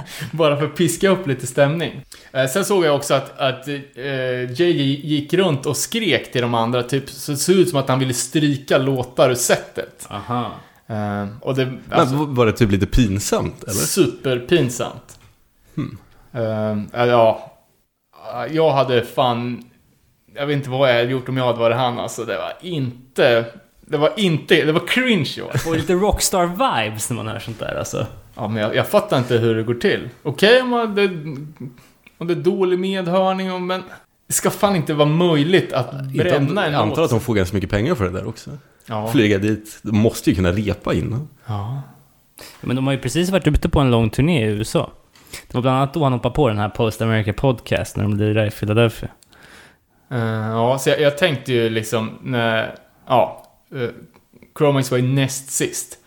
[0.32, 2.04] Bara för att piska upp lite stämning.
[2.32, 6.54] Eh, Sen såg jag också att, att eh, JJ gick runt och skrek till de
[6.54, 6.82] andra.
[6.82, 10.08] Typ, så det såg ut som att han ville stryka låtar ur setet.
[10.10, 10.50] Aha.
[10.86, 13.72] Eh, och det, alltså, Men var det typ lite pinsamt, eller?
[13.72, 15.18] Superpinsamt.
[16.32, 17.52] Eh, ja,
[18.50, 19.69] jag hade fan...
[20.40, 22.24] Jag vet inte vad jag hade gjort om jag hade varit han alltså.
[22.24, 23.44] Det var inte...
[23.80, 24.64] Det var inte...
[24.64, 25.62] Det var cringe jag.
[25.62, 28.06] Får lite rockstar-vibes när man hör sånt där alltså.
[28.36, 30.08] Ja, men jag, jag fattar inte hur det går till.
[30.22, 31.04] Okej om, man- det,
[32.18, 33.82] om det är dålig medhörning, och, men...
[34.26, 37.20] Det ska fan inte vara möjligt att Inte om, bränna en jag antar att de
[37.20, 38.50] får ganska mycket pengar för det där också.
[38.86, 39.08] Ja.
[39.08, 39.78] Flyga dit.
[39.82, 41.28] De måste ju kunna repa innan.
[41.46, 41.82] ja.
[42.60, 44.90] Men de har ju precis varit ute på en lång turné i USA.
[45.48, 48.16] Det var bland annat då han hoppade på den här Post America Podcast när de
[48.16, 49.08] lirade i Philadelphia.
[50.10, 52.74] Eh, ja, så jag, jag tänkte ju liksom när...
[53.06, 53.46] Ja.
[53.74, 53.90] Uh,
[54.58, 55.98] Chromax var ju näst sist.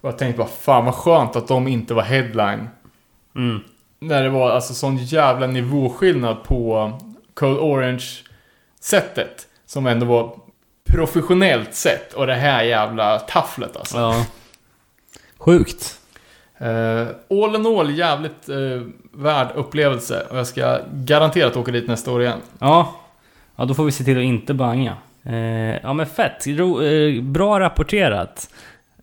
[0.00, 2.68] Och jag tänkte bara, fan vad skönt att de inte var headline.
[3.36, 3.60] Mm.
[3.98, 6.92] När det var alltså sån jävla nivåskillnad på
[7.34, 9.46] Code Orange-sättet.
[9.66, 10.36] Som ändå var
[10.84, 12.12] professionellt sett.
[12.12, 13.98] Och det här jävla tafflet alltså.
[13.98, 14.26] Ja.
[15.38, 16.00] Sjukt.
[16.60, 18.82] Uh, all in all, jävligt uh,
[19.12, 20.26] värd upplevelse.
[20.30, 22.40] Och jag ska garanterat åka dit nästa år igen.
[22.58, 22.94] Ja.
[23.56, 24.96] Ja, då får vi se till att inte banga.
[25.22, 26.46] Eh, ja men fett.
[26.46, 28.48] Ro, eh, bra rapporterat.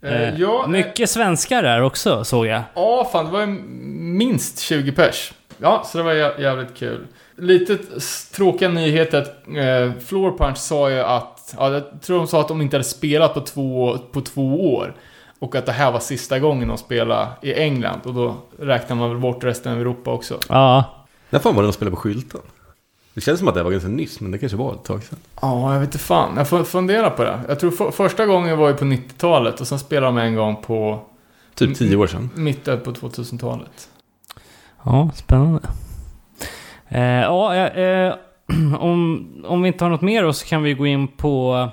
[0.01, 2.61] Eh, Eh, ja, mycket svenskar där också, såg jag.
[2.75, 3.45] Ja, fan det var
[4.17, 5.33] minst 20 pers.
[5.57, 7.07] Ja, så det var jä- jävligt kul.
[7.37, 7.77] Lite
[8.35, 12.47] tråkiga nyheter att eh, Floor Punch sa ju att, ja, jag tror de sa att
[12.47, 14.93] de inte hade spelat på två, på två år.
[15.39, 17.99] Och att det här var sista gången de spelade i England.
[18.03, 20.37] Och då räknar man väl bort resten av Europa också.
[20.49, 20.83] Ja.
[21.29, 22.41] När fan var det de spelade på skylten?
[23.13, 25.19] Det känns som att det var ganska nyss, men det kanske var ett tag sedan.
[25.41, 26.33] Ja, jag vet inte fan.
[26.37, 27.39] Jag får fundera på det.
[27.47, 30.55] Jag tror för, första gången var ju på 90-talet och sen spelade de en gång
[30.55, 30.99] på
[31.55, 32.29] Typ tio år sedan.
[32.35, 33.89] mitten på 2000-talet.
[34.83, 35.61] Ja, spännande.
[36.87, 38.13] Eh, ja, eh,
[38.79, 41.69] om, om vi inte har något mer då så kan vi gå in på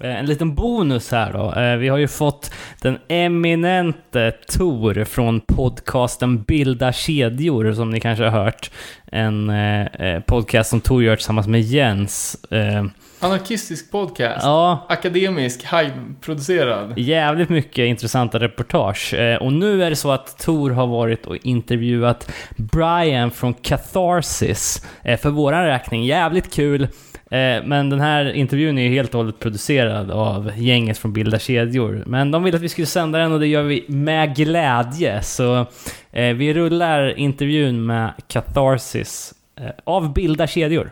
[0.00, 1.60] en liten bonus här då.
[1.60, 8.24] Eh, vi har ju fått den eminente Tor från podcasten Bilda kedjor som ni kanske
[8.24, 8.70] har hört.
[9.06, 12.44] En eh, eh, podcast som Tor gör tillsammans med Jens.
[12.50, 12.84] Eh,
[13.22, 14.44] Anarkistisk podcast.
[14.44, 16.98] ja, Akademisk, high-producerad.
[16.98, 19.14] Jävligt mycket intressanta reportage.
[19.14, 24.86] Eh, och nu är det så att Tor har varit och intervjuat Brian från Catharsis
[25.02, 26.04] eh, för våran räkning.
[26.04, 26.88] Jävligt kul.
[27.30, 31.38] Eh, men den här intervjun är ju helt och hållet producerad av gänget från Bilda
[31.38, 32.02] kedjor.
[32.06, 35.22] Men de ville att vi skulle sända den och det gör vi med glädje.
[35.22, 35.66] Så
[36.12, 40.90] eh, vi rullar intervjun med Catharsis eh, av Bilda kedjor.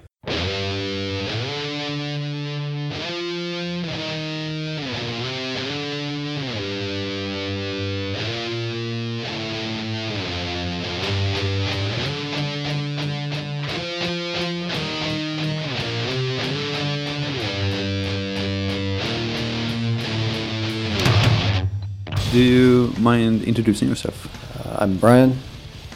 [23.00, 24.28] Mind introducing yourself?
[24.56, 25.38] Uh, I'm Brian.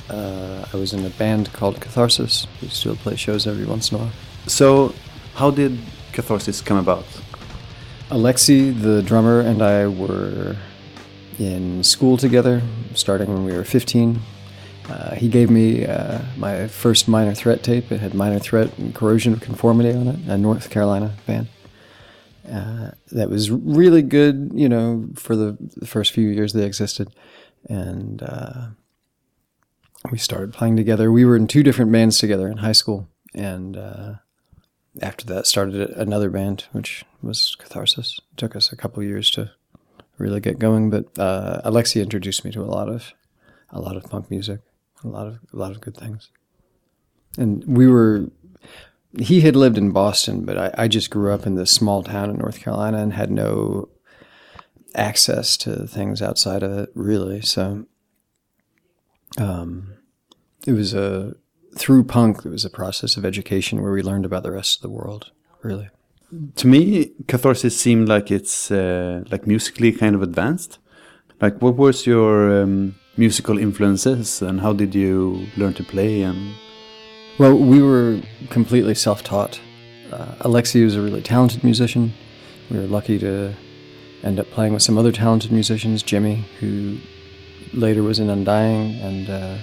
[0.09, 2.47] Uh, I was in a band called Catharsis.
[2.61, 4.13] We still play shows every once in a while.
[4.47, 4.95] So,
[5.35, 5.79] how did
[6.13, 7.05] Catharsis come about?
[8.11, 10.57] Alexi, the drummer, and I were
[11.39, 12.63] in school together,
[12.95, 14.21] starting when we were 15.
[14.89, 17.91] Uh, he gave me uh, my first Minor Threat tape.
[17.91, 21.49] It had Minor Threat and Corrosion of Conformity on it, a North Carolina band.
[22.51, 27.15] Uh, that was really good, you know, for the, the first few years they existed.
[27.69, 28.67] And uh,
[30.11, 31.13] we started playing together.
[31.13, 33.09] We were in two different bands together in high school.
[33.35, 34.15] And uh,
[35.01, 38.19] after that, started another band, which was Catharsis.
[38.33, 39.53] It took us a couple years to
[40.19, 40.91] really get going.
[40.91, 43.13] But uh, Alexi introduced me to a lot of
[43.71, 44.61] a lot of punk music,
[45.03, 46.31] a lot of a lot of good things.
[47.39, 48.29] And we were
[49.19, 52.31] he had lived in Boston, but I, I just grew up in this small town
[52.31, 53.89] in North Carolina and had no
[54.95, 57.41] access to things outside of it really.
[57.41, 57.87] So
[59.39, 59.95] um,
[60.67, 61.35] it was a
[61.77, 62.45] through punk.
[62.45, 65.31] It was a process of education where we learned about the rest of the world.
[65.63, 65.89] Really.
[66.57, 70.79] To me, Catharsis seemed like it's uh, like musically kind of advanced.
[71.41, 76.23] Like, what was your um, musical influences, and how did you learn to play?
[76.23, 76.55] And
[77.39, 78.21] Well, we were
[78.51, 79.61] completely self-taught.
[80.13, 82.13] Uh, Alexi was a really talented musician.
[82.71, 83.55] We were lucky to
[84.23, 86.03] end up playing with some other talented musicians.
[86.03, 86.99] Jimmy, who
[87.73, 89.59] later was in Undying, and uh,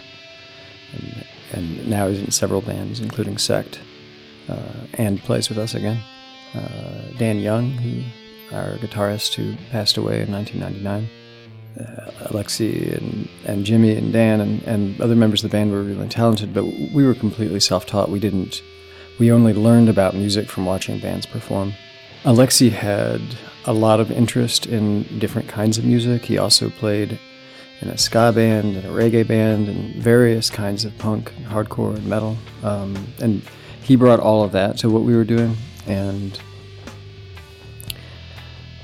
[0.93, 3.79] and, and now is in several bands, including Sect,
[4.47, 5.99] uh, and plays with us again.
[6.55, 8.03] Uh, Dan Young, who
[8.55, 11.07] our guitarist who passed away in 1999.
[11.79, 15.81] Uh, Alexi and, and Jimmy and Dan and, and other members of the band were
[15.81, 18.09] really talented, but we were completely self-taught.
[18.09, 18.61] We didn't.
[19.17, 21.73] We only learned about music from watching bands perform.
[22.23, 23.21] Alexi had
[23.65, 26.25] a lot of interest in different kinds of music.
[26.25, 27.19] He also played
[27.81, 31.95] in a ska band and a reggae band and various kinds of punk, and hardcore,
[31.95, 32.37] and metal.
[32.63, 33.41] Um, and
[33.81, 35.55] he brought all of that to what we were doing.
[35.87, 36.37] And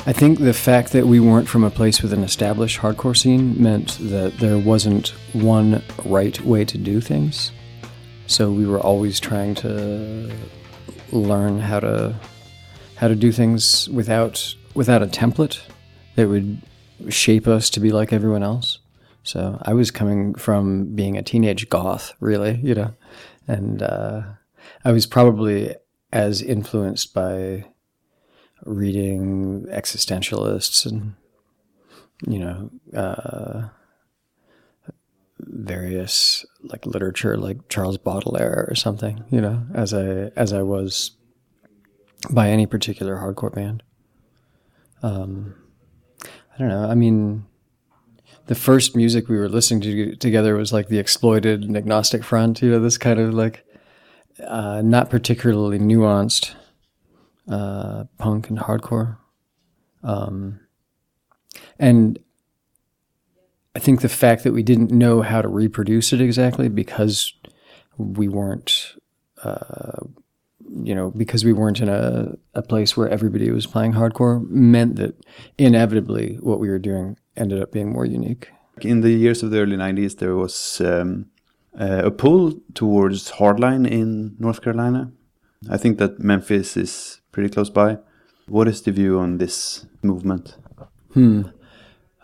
[0.07, 3.59] I think the fact that we weren't from a place with an established hardcore scene
[3.59, 7.51] meant that there wasn't one right way to do things.
[8.27, 10.31] So we were always trying to
[11.11, 12.15] learn how to
[12.97, 15.59] how to do things without without a template
[16.15, 16.61] that would
[17.09, 18.77] shape us to be like everyone else.
[19.23, 22.93] So I was coming from being a teenage goth, really, you know,
[23.47, 24.21] and uh,
[24.83, 25.75] I was probably
[26.13, 27.65] as influenced by
[28.63, 31.15] reading existentialists and
[32.25, 33.67] you know uh,
[35.39, 41.11] various like literature like Charles Baudelaire or something you know as I as I was
[42.29, 43.83] by any particular hardcore band.
[45.03, 45.53] Um,
[46.23, 46.89] I don't know.
[46.89, 47.45] I mean
[48.47, 52.61] the first music we were listening to together was like the exploited and agnostic front
[52.61, 53.65] you know this kind of like
[54.45, 56.53] uh, not particularly nuanced
[57.47, 59.17] uh, punk and hardcore.
[60.03, 60.59] Um,
[61.79, 62.19] and
[63.75, 67.33] I think the fact that we didn't know how to reproduce it exactly because
[67.97, 68.95] we weren't,
[69.43, 69.99] uh,
[70.83, 74.95] you know, because we weren't in a, a place where everybody was playing hardcore meant
[74.95, 75.15] that
[75.57, 78.49] inevitably what we were doing ended up being more unique.
[78.81, 81.27] in the years of the early '90s, there was um,
[81.79, 85.11] uh, a pull towards hardline in North Carolina.
[85.69, 87.97] I think that Memphis is pretty close by.
[88.47, 90.55] What is the view on this movement?
[91.13, 91.41] Hmm.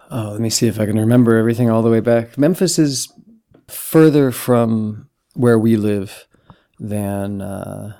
[0.09, 2.37] Oh, let me see if I can remember everything all the way back.
[2.37, 3.11] Memphis is
[3.67, 6.27] further from where we live
[6.79, 7.97] than uh,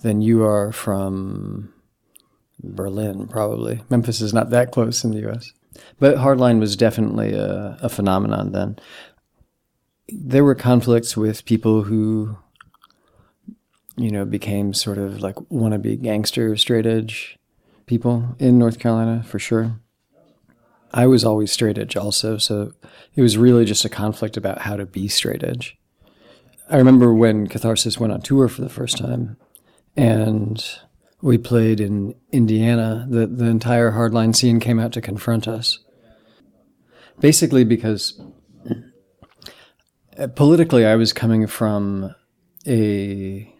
[0.00, 1.74] than you are from
[2.62, 3.82] Berlin, probably.
[3.90, 5.52] Memphis is not that close in the U.S.
[5.98, 8.78] But hardline was definitely a, a phenomenon then.
[10.08, 12.38] There were conflicts with people who,
[13.96, 17.38] you know, became sort of like wannabe gangster, straight edge
[17.86, 19.80] people in North Carolina for sure.
[20.92, 22.72] I was always straight edge also, so
[23.14, 25.76] it was really just a conflict about how to be straight edge.
[26.68, 29.36] I remember when Catharsis went on tour for the first time,
[29.96, 30.64] and
[31.20, 33.06] we played in Indiana.
[33.08, 35.78] The the entire hardline scene came out to confront us.
[37.18, 38.20] Basically, because
[40.18, 42.14] uh, politically, I was coming from
[42.66, 43.52] a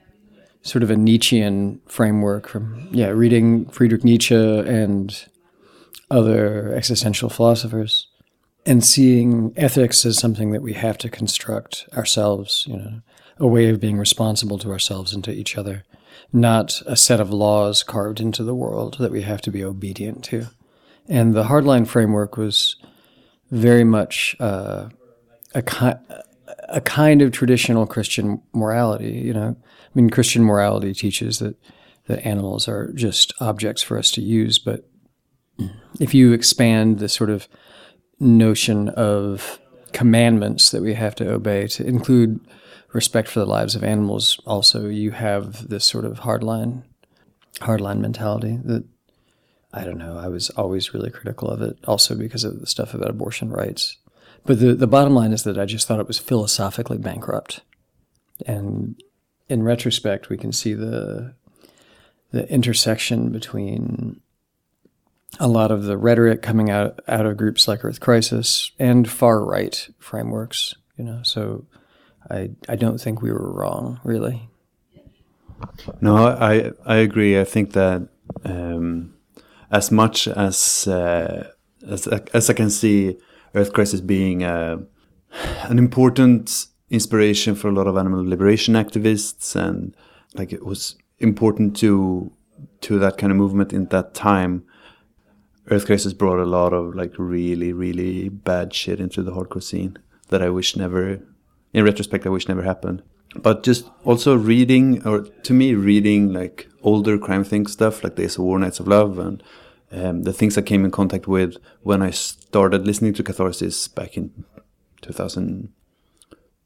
[0.62, 5.26] sort of a Nietzschean framework from yeah, reading Friedrich Nietzsche and
[6.10, 8.08] other existential philosophers
[8.66, 13.00] and seeing ethics as something that we have to construct ourselves, you know,
[13.38, 15.84] a way of being responsible to ourselves and to each other,
[16.32, 20.22] not a set of laws carved into the world that we have to be obedient
[20.24, 20.46] to.
[21.08, 22.76] And the hardline framework was
[23.50, 24.90] very much uh,
[25.54, 26.16] a, ki-
[26.68, 29.56] a kind of traditional Christian morality, you know.
[29.92, 31.56] I mean, Christian morality teaches that,
[32.06, 34.88] that animals are just objects for us to use, but
[35.98, 37.48] if you expand the sort of
[38.18, 39.60] notion of
[39.92, 42.40] commandments that we have to obey to include
[42.92, 46.84] respect for the lives of animals, also you have this sort of hardline
[47.60, 48.84] hardline mentality that
[49.72, 50.18] I don't know.
[50.18, 53.96] I was always really critical of it, also because of the stuff about abortion rights.
[54.44, 57.60] But the the bottom line is that I just thought it was philosophically bankrupt,
[58.46, 59.00] and
[59.50, 61.34] in retrospect, we can see the
[62.30, 64.20] the intersection between
[65.40, 69.44] a lot of the rhetoric coming out out of groups like Earth Crisis and far
[69.44, 70.74] right frameworks.
[70.96, 71.66] You know, so
[72.30, 74.48] I I don't think we were wrong really.
[76.00, 77.38] No, I I agree.
[77.38, 78.08] I think that
[78.44, 79.14] um,
[79.70, 81.50] as much as uh,
[81.86, 83.18] as as I can see
[83.54, 84.78] Earth Crisis being uh,
[85.64, 89.94] an important inspiration for a lot of animal liberation activists, and
[90.34, 92.32] like it was important to
[92.82, 94.64] to that kind of movement in that time.
[95.68, 99.96] Earth Crisis brought a lot of like really really bad shit into the hardcore scene
[100.28, 101.20] that I wish never,
[101.72, 103.02] in retrospect, I wish never happened
[103.36, 108.38] but just also reading or to me reading like older crime thing stuff like of
[108.38, 109.42] War Nights of Love and
[109.92, 114.16] um, the things I came in contact with when I started listening to Catharsis back
[114.16, 114.44] in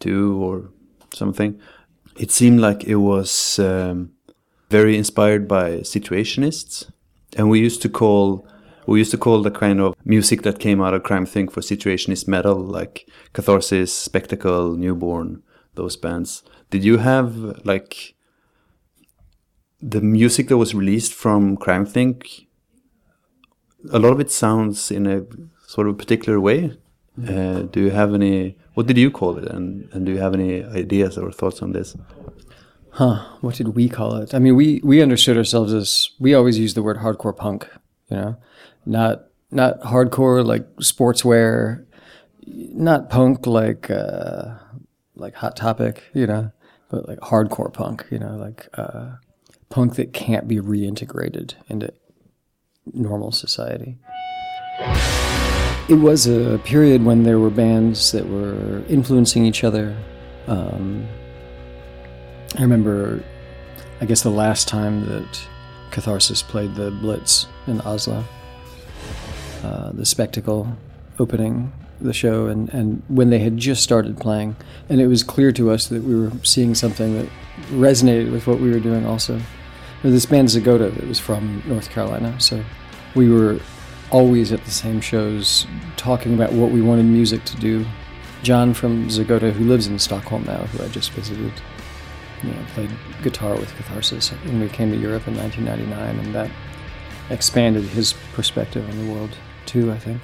[0.00, 0.70] 2002 or
[1.14, 1.60] something
[2.16, 4.10] it seemed like it was um,
[4.70, 6.90] very inspired by situationists
[7.36, 8.46] and we used to call
[8.86, 11.62] we used to call the kind of music that came out of crime thing for
[11.62, 15.42] situationist metal like Catharsis, Spectacle, Newborn
[15.74, 16.42] those bands.
[16.70, 18.14] Did you have like
[19.80, 22.46] the music that was released from Crime Think?
[23.92, 25.24] A lot of it sounds in a
[25.66, 26.76] sort of particular way.
[27.22, 28.56] Uh, do you have any?
[28.74, 29.44] What did you call it?
[29.44, 31.96] And and do you have any ideas or thoughts on this?
[32.90, 33.24] Huh?
[33.40, 34.34] What did we call it?
[34.34, 37.68] I mean, we we understood ourselves as we always use the word hardcore punk.
[38.10, 38.36] You know,
[38.86, 41.84] not not hardcore like sportswear,
[42.46, 43.90] not punk like.
[43.90, 44.56] Uh,
[45.16, 46.50] like hot topic, you know,
[46.90, 49.12] but like hardcore punk, you know, like uh,
[49.68, 51.92] punk that can't be reintegrated into
[52.92, 53.98] normal society.
[55.86, 59.94] It was a period when there were bands that were influencing each other.
[60.46, 61.06] Um,
[62.58, 63.22] I remember,
[64.00, 65.46] I guess, the last time that
[65.90, 68.24] Catharsis played the Blitz in Oslo,
[69.62, 70.74] uh, the spectacle
[71.18, 71.70] opening
[72.00, 74.56] the show and, and when they had just started playing.
[74.88, 77.28] And it was clear to us that we were seeing something that
[77.72, 79.38] resonated with what we were doing also.
[80.02, 82.40] This band Zagota that was from North Carolina.
[82.40, 82.64] So
[83.14, 83.60] we were
[84.10, 87.84] always at the same shows talking about what we wanted music to do.
[88.42, 91.52] John from Zagota, who lives in Stockholm now, who I just visited,
[92.42, 92.90] you know, played
[93.22, 96.50] guitar with Catharsis when we came to Europe in 1999, and that
[97.30, 99.30] expanded his perspective on the world
[99.66, 99.90] too.
[99.90, 100.20] I think.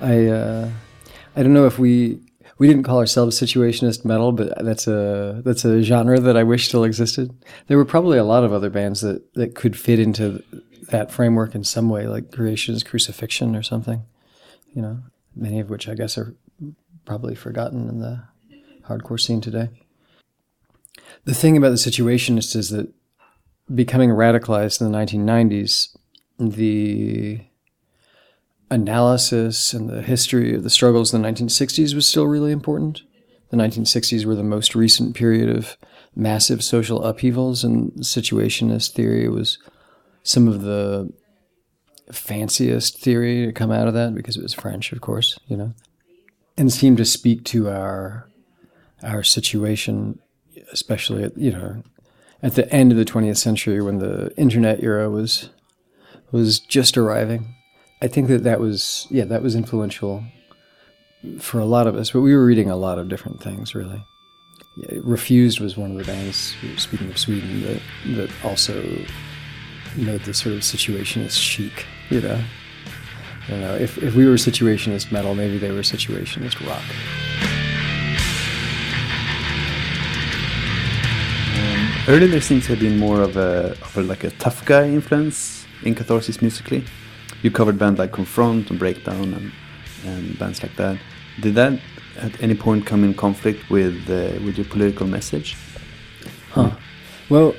[0.00, 0.70] I uh,
[1.34, 2.20] I don't know if we
[2.58, 6.68] we didn't call ourselves situationist metal, but that's a that's a genre that I wish
[6.68, 7.34] still existed.
[7.66, 10.42] There were probably a lot of other bands that that could fit into
[10.88, 14.04] that framework in some way, like Creation's Crucifixion or something.
[14.74, 14.98] You know,
[15.34, 16.34] many of which I guess are
[17.04, 18.22] probably forgotten in the
[18.86, 19.70] hardcore scene today.
[21.24, 22.92] The thing about the situationists is that
[23.74, 25.96] becoming radicalized in the 1990s,
[26.38, 27.40] the
[28.70, 33.02] analysis and the history of the struggles in the 1960s was still really important.
[33.50, 35.76] The 1960s were the most recent period of
[36.14, 39.58] massive social upheavals, and situationist theory was
[40.28, 41.12] some of the
[42.12, 45.74] fanciest theory to come out of that because it was French, of course, you know,
[46.56, 48.28] and seemed to speak to our
[49.02, 50.18] our situation,
[50.72, 51.82] especially at you know
[52.42, 55.50] at the end of the 20th century when the internet era was
[56.30, 57.54] was just arriving
[58.00, 60.24] I think that that was yeah that was influential
[61.40, 62.12] for a lot of us.
[62.12, 64.04] But we were reading a lot of different things really.
[64.76, 66.54] Yeah, Refused was one of the bands.
[66.76, 67.82] Speaking of Sweden, that
[68.16, 68.82] that also
[69.98, 71.86] made this sort of situationist chic.
[72.10, 72.42] You know,
[73.46, 76.84] I don't know if if we were situationist metal, maybe they were situationist rock.
[82.08, 84.88] Earlier, there seems to have been more of a, of a like a tough guy
[84.88, 86.82] influence in Catharsis musically.
[87.42, 89.52] You covered bands like Confront and Breakdown and,
[90.06, 90.98] and bands like that.
[91.42, 91.78] Did that
[92.16, 95.54] at any point come in conflict with uh, with your political message?
[96.52, 96.70] Huh.
[97.28, 97.54] Well,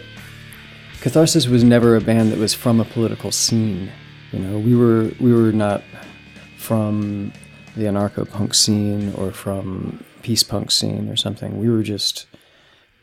[1.01, 3.91] Catharsis was never a band that was from a political scene.
[4.31, 5.83] You know, we were we were not
[6.57, 7.31] from
[7.75, 11.57] the anarcho punk scene or from peace punk scene or something.
[11.57, 12.27] We were just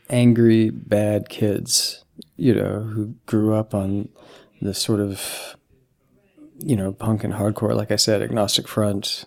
[0.09, 4.09] angry, bad kids, you know, who grew up on
[4.61, 5.57] this sort of
[6.59, 9.25] you know, punk and hardcore, like I said, Agnostic Front,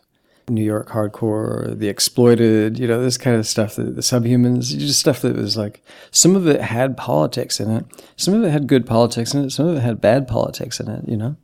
[0.50, 5.00] New York hardcore, the exploited, you know, this kind of stuff, the, the subhumans, just
[5.00, 7.86] stuff that was like, some of it had politics in it.
[8.16, 9.50] Some of it had good politics in it.
[9.50, 11.36] Some of it had bad politics in it, you know?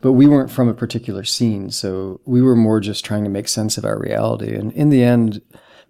[0.00, 3.48] But we weren't from a particular scene, so we were more just trying to make
[3.48, 4.54] sense of our reality.
[4.54, 5.42] And in the end,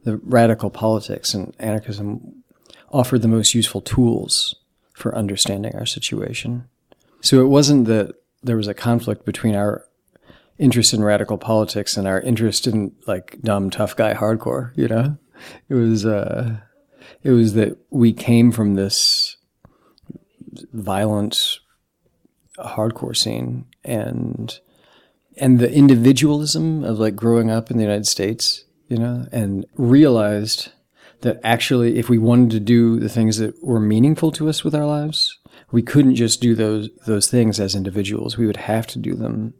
[0.04, 2.42] the radical politics and anarchism
[2.90, 4.54] offered the most useful tools
[4.92, 6.68] for understanding our situation.
[7.22, 9.86] So it wasn't that there was a conflict between our
[10.62, 14.72] interest in radical politics and our interest in like dumb tough guy hardcore.
[14.76, 15.18] You know,
[15.68, 16.58] it was uh,
[17.22, 19.36] it was that we came from this
[20.72, 21.58] violent
[22.58, 24.58] hardcore scene and
[25.36, 30.70] and the individualism of like growing up in the United States, you know, and realized
[31.22, 34.74] that actually if we wanted to do the things that were meaningful to us with
[34.74, 35.38] our lives,
[35.70, 38.36] we couldn't just do those those things as individuals.
[38.36, 39.54] We would have to do them.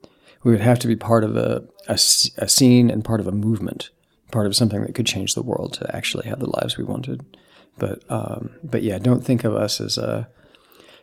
[0.44, 3.90] We would have to be part of a a scene and part of a movement,
[4.30, 7.24] part of something that could change the world to actually have the lives we wanted.
[7.78, 10.28] But um, but yeah, don't think of us as a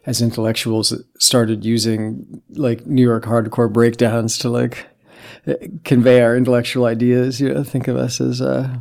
[0.05, 4.87] as intellectuals that started using like New York hardcore breakdowns to like
[5.83, 7.39] convey our intellectual ideas.
[7.41, 8.77] You know, think of us as uh,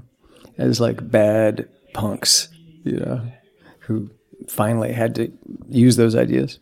[0.56, 2.48] as like bad punks.
[2.84, 3.32] You know,
[3.80, 4.11] who
[4.48, 5.32] finally had to
[5.68, 6.59] use those ideas.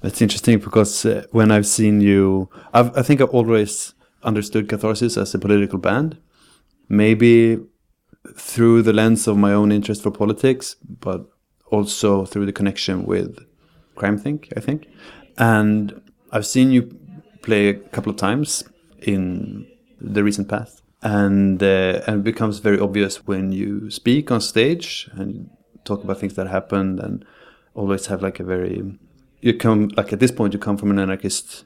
[0.00, 5.16] That's interesting because uh, when I've seen you, I've, I think I've always understood Catharsis
[5.16, 6.18] as a political band.
[6.88, 7.58] Maybe
[8.34, 11.26] through the lens of my own interest for politics, but
[11.66, 13.38] also through the connection with
[13.94, 14.88] Crime Think, I think.
[15.38, 16.00] And
[16.32, 16.96] I've seen you
[17.42, 18.64] play a couple of times
[19.00, 19.66] in
[20.00, 20.82] the recent past.
[21.02, 25.48] And, uh, and it becomes very obvious when you speak on stage and
[25.84, 27.24] talk about things that happened and
[27.74, 28.98] always have like a very
[29.40, 31.64] you come like at this point you come from an anarchist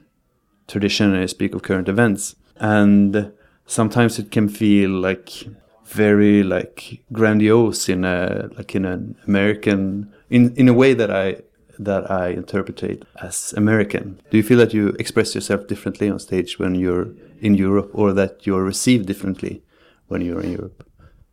[0.67, 2.35] tradition and you speak of current events.
[2.57, 3.31] And
[3.65, 5.45] sometimes it can feel like
[5.85, 11.35] very like grandiose in a like in an american in in a way that i
[11.77, 14.19] that i interpret as american.
[14.31, 17.09] Do you feel that you express yourself differently on stage when you're
[17.39, 19.61] in europe or that you're received differently
[20.07, 20.87] when you're in europe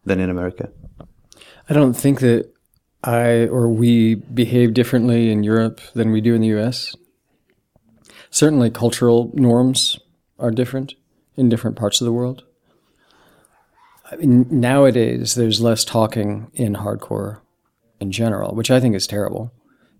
[0.05, 0.69] than in america?
[1.71, 2.53] I don't think that
[3.05, 6.95] I or we behave differently in Europe than we do in the US.
[8.31, 9.99] Certainly, cultural norms
[10.39, 10.95] are different
[11.37, 12.45] in different parts of the world.
[14.11, 17.41] I mean, nowadays, there's less talking in hardcore
[18.01, 19.53] in general, which I think is terrible.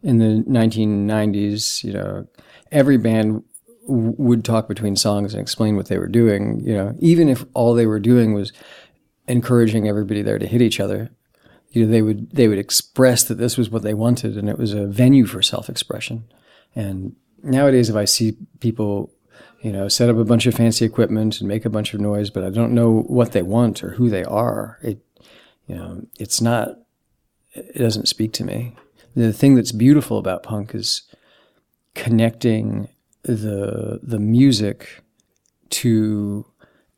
[0.03, 2.27] In the 1990s, you know,
[2.71, 3.43] every band
[3.87, 7.45] w- would talk between songs and explain what they were doing, you know, even if
[7.55, 8.53] all they were doing was
[9.29, 11.11] encouraging everybody there to hit each other
[11.73, 14.59] you know, they would they would express that this was what they wanted, and it
[14.59, 16.25] was a venue for self-expression.
[16.75, 19.11] And nowadays, if I see people,
[19.63, 22.31] you know, set up a bunch of fancy equipment and make a bunch of noise,
[22.31, 24.99] but I don't know what they want or who they are, it,
[25.67, 26.79] you know, it's not.
[27.55, 28.75] It doesn't speak to me.
[29.15, 31.03] The thing that's beautiful about punk is
[31.95, 32.89] connecting
[33.23, 35.03] the the music
[35.71, 36.47] to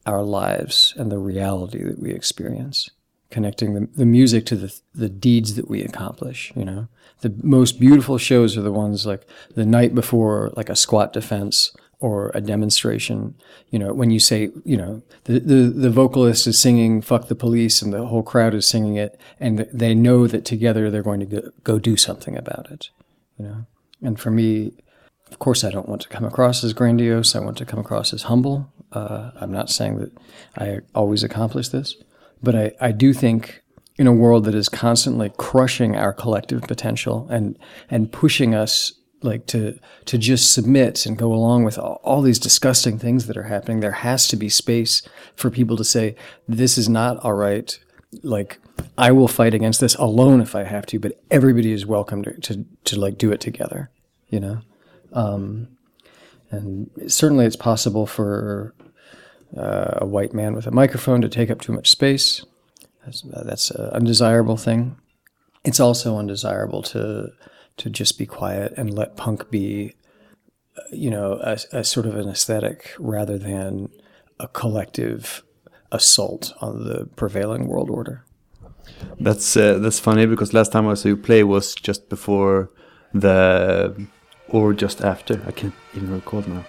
[0.06, 2.90] our lives and the reality that we experience
[3.30, 6.88] connecting the, the music to the, the deeds that we accomplish you know?
[7.20, 11.74] The most beautiful shows are the ones like the night before like a squat defense
[12.00, 13.34] or a demonstration.
[13.70, 17.34] You know when you say you know the, the, the vocalist is singing fuck the
[17.34, 21.20] police and the whole crowd is singing it and they know that together they're going
[21.20, 22.90] to go, go do something about it
[23.38, 23.66] you know?
[24.02, 24.72] And for me
[25.30, 27.34] of course i don't want to come across as grandiose.
[27.34, 28.70] I want to come across as humble.
[28.92, 30.12] Uh, i'm not saying that
[30.58, 31.96] i always accomplish this
[32.44, 33.62] but I, I do think
[33.96, 37.58] in a world that is constantly crushing our collective potential and
[37.90, 38.92] and pushing us
[39.22, 43.36] like to to just submit and go along with all, all these disgusting things that
[43.36, 45.02] are happening, there has to be space
[45.34, 46.14] for people to say,
[46.46, 47.78] This is not all right.
[48.22, 48.60] Like
[48.96, 52.40] I will fight against this alone if I have to, but everybody is welcome to
[52.40, 53.90] to, to like do it together,
[54.28, 54.60] you know?
[55.12, 55.68] Um,
[56.50, 58.74] and certainly it's possible for
[59.56, 62.44] uh, a white man with a microphone to take up too much space.
[63.04, 64.96] That's, that's an undesirable thing.
[65.64, 67.32] It's also undesirable to
[67.76, 69.94] to just be quiet and let punk be,
[70.92, 73.88] you know, a, a sort of an aesthetic rather than
[74.38, 75.42] a collective
[75.90, 78.24] assault on the prevailing world order.
[79.18, 82.70] That's uh, that's funny because last time I saw you play was just before
[83.12, 84.06] the
[84.48, 86.64] or just after I can't even recall now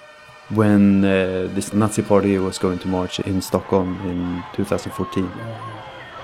[0.50, 5.32] when uh, this Nazi party was going to march in Stockholm in 2014.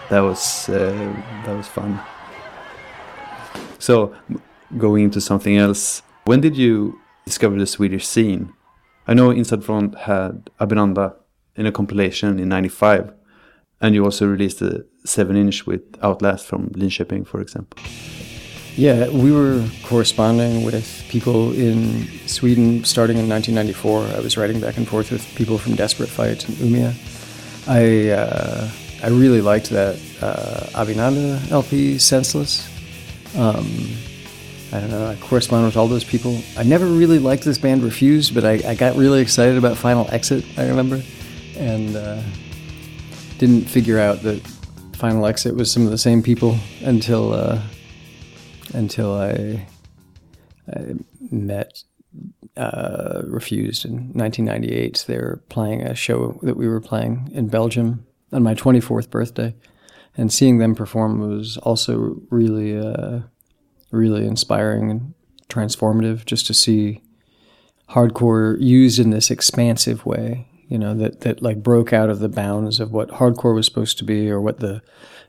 [0.09, 0.91] That was uh,
[1.45, 1.99] that was fun.
[3.79, 4.15] So
[4.77, 8.53] going into something else, when did you discover the Swedish scene?
[9.07, 11.15] I know Inside Front had Abinanda
[11.55, 13.13] in a compilation in '95,
[13.79, 17.81] and you also released a seven-inch with Outlast from Linköping, for example.
[18.77, 24.17] Yeah, we were corresponding with people in Sweden starting in 1994.
[24.17, 26.93] I was writing back and forth with people from Desperate Fight and Umia.
[27.67, 28.69] I uh,
[29.03, 32.67] I really liked that uh, Avinanda LP, Senseless.
[33.35, 33.67] Um,
[34.71, 35.05] I don't know.
[35.05, 36.39] I correspond with all those people.
[36.57, 40.07] I never really liked this band Refused, but I, I got really excited about Final
[40.11, 40.45] Exit.
[40.57, 41.01] I remember,
[41.57, 42.21] and uh,
[43.37, 44.39] didn't figure out that
[44.93, 47.61] Final Exit was some of the same people until uh,
[48.73, 49.67] until I,
[50.71, 50.95] I
[51.29, 51.83] met
[52.57, 55.05] uh, Refused in 1998.
[55.07, 59.55] They were playing a show that we were playing in Belgium on my 24th birthday,
[60.17, 63.21] and seeing them perform was also really, uh,
[63.91, 65.13] really inspiring and
[65.49, 66.25] transformative.
[66.25, 67.01] Just to see
[67.89, 72.29] hardcore used in this expansive way, you know, that that like broke out of the
[72.29, 74.81] bounds of what hardcore was supposed to be, or what the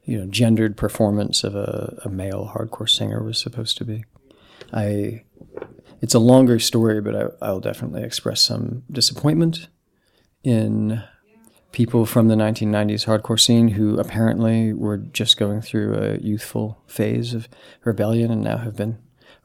[0.05, 4.05] you know gendered performance of a, a male hardcore singer was supposed to be.
[4.73, 5.25] I
[6.01, 9.69] it's a longer story, but I, I'll definitely express some disappointment
[10.43, 11.03] in
[11.71, 17.33] people from the 1990s hardcore scene who apparently were just going through a youthful phase
[17.33, 17.49] of
[17.85, 18.99] rebellion and now have been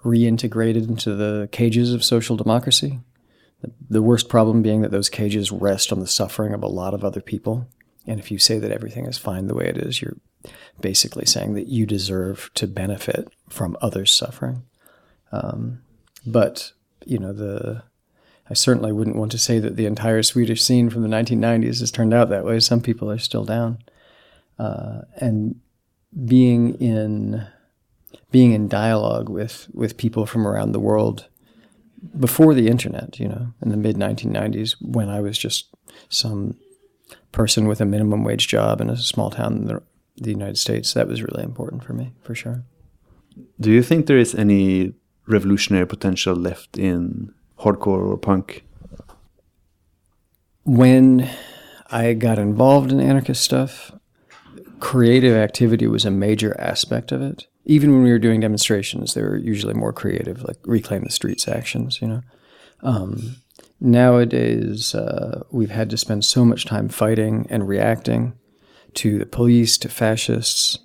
[0.04, 3.00] reintegrated into the cages of social democracy.
[3.62, 6.94] The- The worst problem being that those cages rest on the suffering of a lot
[6.94, 7.68] of other people.
[8.06, 10.18] And if you say that everything is fine the way it is, you're
[10.82, 14.64] basically saying that you deserve to benefit from others' suffering.
[15.32, 15.82] Um,
[16.26, 16.72] but
[17.06, 17.84] you know the
[18.50, 21.92] I certainly wouldn't want to say that the entire Swedish scene from the 1990s has
[21.92, 22.60] turned out that way.
[22.60, 23.80] Some people are still down,
[24.58, 25.60] uh, and
[26.26, 27.46] being in
[28.32, 31.28] being in dialogue with with people from around the world
[32.18, 35.68] before the internet, you know, in the mid 1990s, when I was just
[36.10, 36.56] some
[37.32, 39.82] person with a minimum wage job in a small town in the,
[40.18, 42.64] the United States, that was really important for me, for sure.
[43.60, 44.94] Do you think there is any
[45.28, 48.64] revolutionary potential left in hardcore or punk?
[50.68, 51.30] when
[51.90, 53.94] I got involved in anarchist stuff,
[54.82, 57.48] creative activity was a major aspect of it.
[57.64, 61.48] Even when we were doing demonstrations, they were usually more creative, like reclaim the streets
[61.48, 62.02] actions.
[62.02, 62.22] You know,
[62.84, 63.38] um,
[63.80, 68.34] nowadays uh, we've had to spend so much time fighting and reacting
[68.98, 70.80] to the police, to fascists,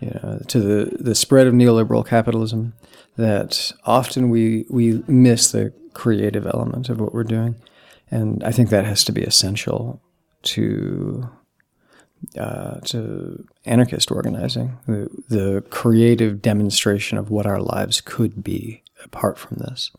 [0.00, 2.72] you know, to the, the spread of neoliberal capitalism
[3.16, 7.56] that often we we miss the creative element of what we're doing,
[8.10, 10.00] and I think that has to be essential
[10.42, 11.28] to
[12.38, 19.38] uh, to anarchist organizing, the, the creative demonstration of what our lives could be apart
[19.38, 19.90] from this.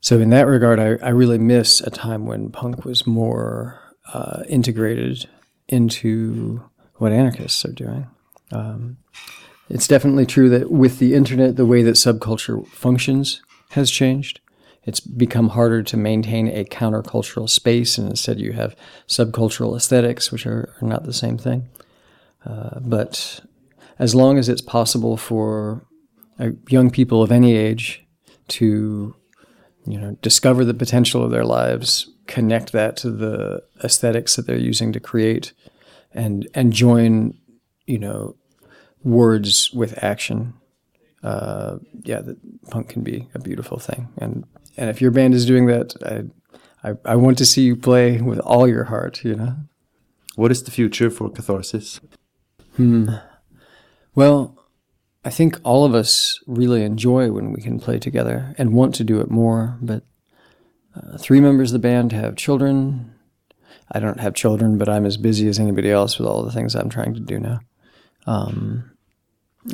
[0.00, 3.80] So, in that regard, I, I really miss a time when punk was more
[4.12, 5.28] uh, integrated
[5.70, 6.62] into
[6.96, 8.06] what anarchists are doing.
[8.52, 8.98] Um,
[9.68, 13.40] it's definitely true that with the internet, the way that subculture functions
[13.70, 14.40] has changed.
[14.82, 18.74] It's become harder to maintain a countercultural space, and instead you have
[19.06, 21.68] subcultural aesthetics, which are, are not the same thing.
[22.44, 23.40] Uh, but
[23.98, 25.86] as long as it's possible for
[26.38, 28.04] uh, young people of any age
[28.48, 29.14] to,
[29.86, 34.56] you know, discover the potential of their lives, connect that to the aesthetics that they're
[34.56, 35.52] using to create,
[36.12, 37.34] and and join,
[37.86, 38.36] you know,
[39.02, 40.54] words with action.
[41.22, 42.36] Uh, yeah, the
[42.70, 44.44] punk can be a beautiful thing, and
[44.76, 48.20] and if your band is doing that, I, I I want to see you play
[48.20, 49.24] with all your heart.
[49.24, 49.56] You know.
[50.36, 52.00] What is the future for Catharsis?
[52.76, 53.08] Hmm.
[54.14, 54.59] Well,
[55.24, 59.04] I think all of us really enjoy when we can play together and want to
[59.04, 59.76] do it more.
[59.82, 60.02] But
[60.94, 63.14] uh, three members of the band have children.
[63.92, 66.74] I don't have children, but I'm as busy as anybody else with all the things
[66.74, 67.60] I'm trying to do now.
[68.26, 68.90] Um,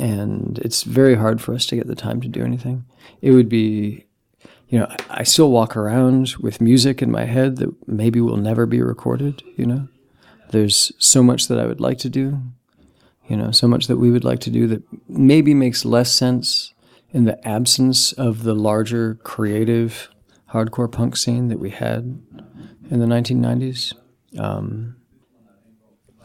[0.00, 2.84] and it's very hard for us to get the time to do anything.
[3.20, 4.06] It would be,
[4.68, 8.36] you know, I I still walk around with music in my head that maybe will
[8.36, 9.88] never be recorded, you know?
[10.50, 12.40] There's so much that I would like to do,
[13.28, 16.74] you know, so much that we would like to do that maybe makes less sense
[17.10, 20.08] in the absence of the larger creative
[20.52, 22.20] hardcore punk scene that we had
[22.90, 23.94] in the 1990s.
[24.38, 24.96] Um,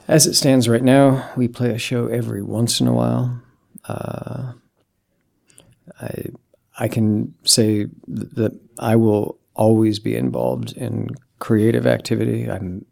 [0.07, 3.41] as it stands right now, we play a show every once in a while.
[3.87, 4.53] Uh,
[5.99, 6.25] I
[6.79, 11.09] I can say that I will always be involved in
[11.39, 12.49] creative activity.
[12.49, 12.85] I'm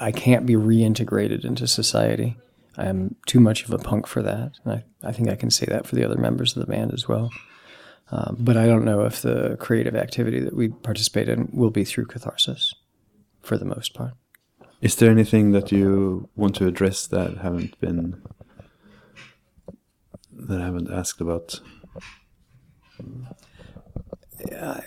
[0.00, 2.36] I can't be reintegrated into society.
[2.76, 4.52] I am too much of a punk for that.
[4.64, 6.92] And I, I think I can say that for the other members of the band
[6.92, 7.30] as well.
[8.10, 11.84] Um, but I don't know if the creative activity that we participate in will be
[11.84, 12.74] through catharsis
[13.42, 14.12] for the most part.
[14.80, 18.22] Is there anything that you want to address that haven't been
[20.32, 21.60] that I haven't asked about?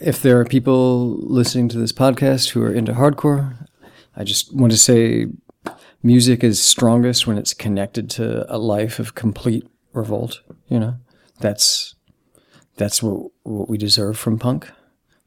[0.01, 3.67] if there are people listening to this podcast who are into hardcore,
[4.15, 5.27] I just want to say
[6.03, 10.41] music is strongest when it's connected to a life of complete revolt.
[10.67, 10.95] You know,
[11.39, 11.95] that's
[12.77, 14.69] that's what what we deserve from punk,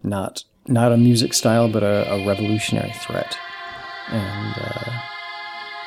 [0.03, 3.37] not not a music style, but a, a revolutionary threat.
[4.09, 5.01] And uh,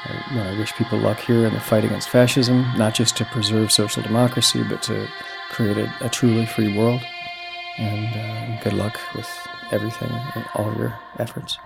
[0.05, 3.17] I, you know, I wish people luck here in the fight against fascism, not just
[3.17, 5.07] to preserve social democracy, but to
[5.49, 7.01] create a, a truly free world.
[7.77, 9.29] And uh, good luck with
[9.71, 11.57] everything and all your efforts.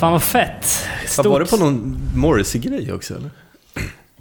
[0.00, 0.88] Fan vad fett.
[1.16, 3.30] Vad var det på någon Morrissey-grej också eller?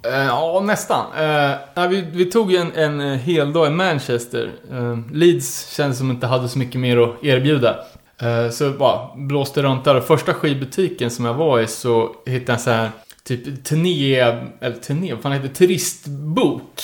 [0.04, 1.06] Eh, ja, nästan.
[1.06, 4.52] Uh, nej, vi, vi tog en, en eh, hel dag i Manchester.
[4.72, 7.80] Eh, Leeds kändes som inte hade så mycket mer att erbjuda.
[8.22, 9.96] Eh, så bara blåste runt där.
[9.96, 12.92] Och första skivbutiken som jag var i så hittade jag så här
[13.24, 14.16] typ turné,
[14.62, 15.54] eller turné, vad fan heter det?
[15.54, 16.82] Turistbok.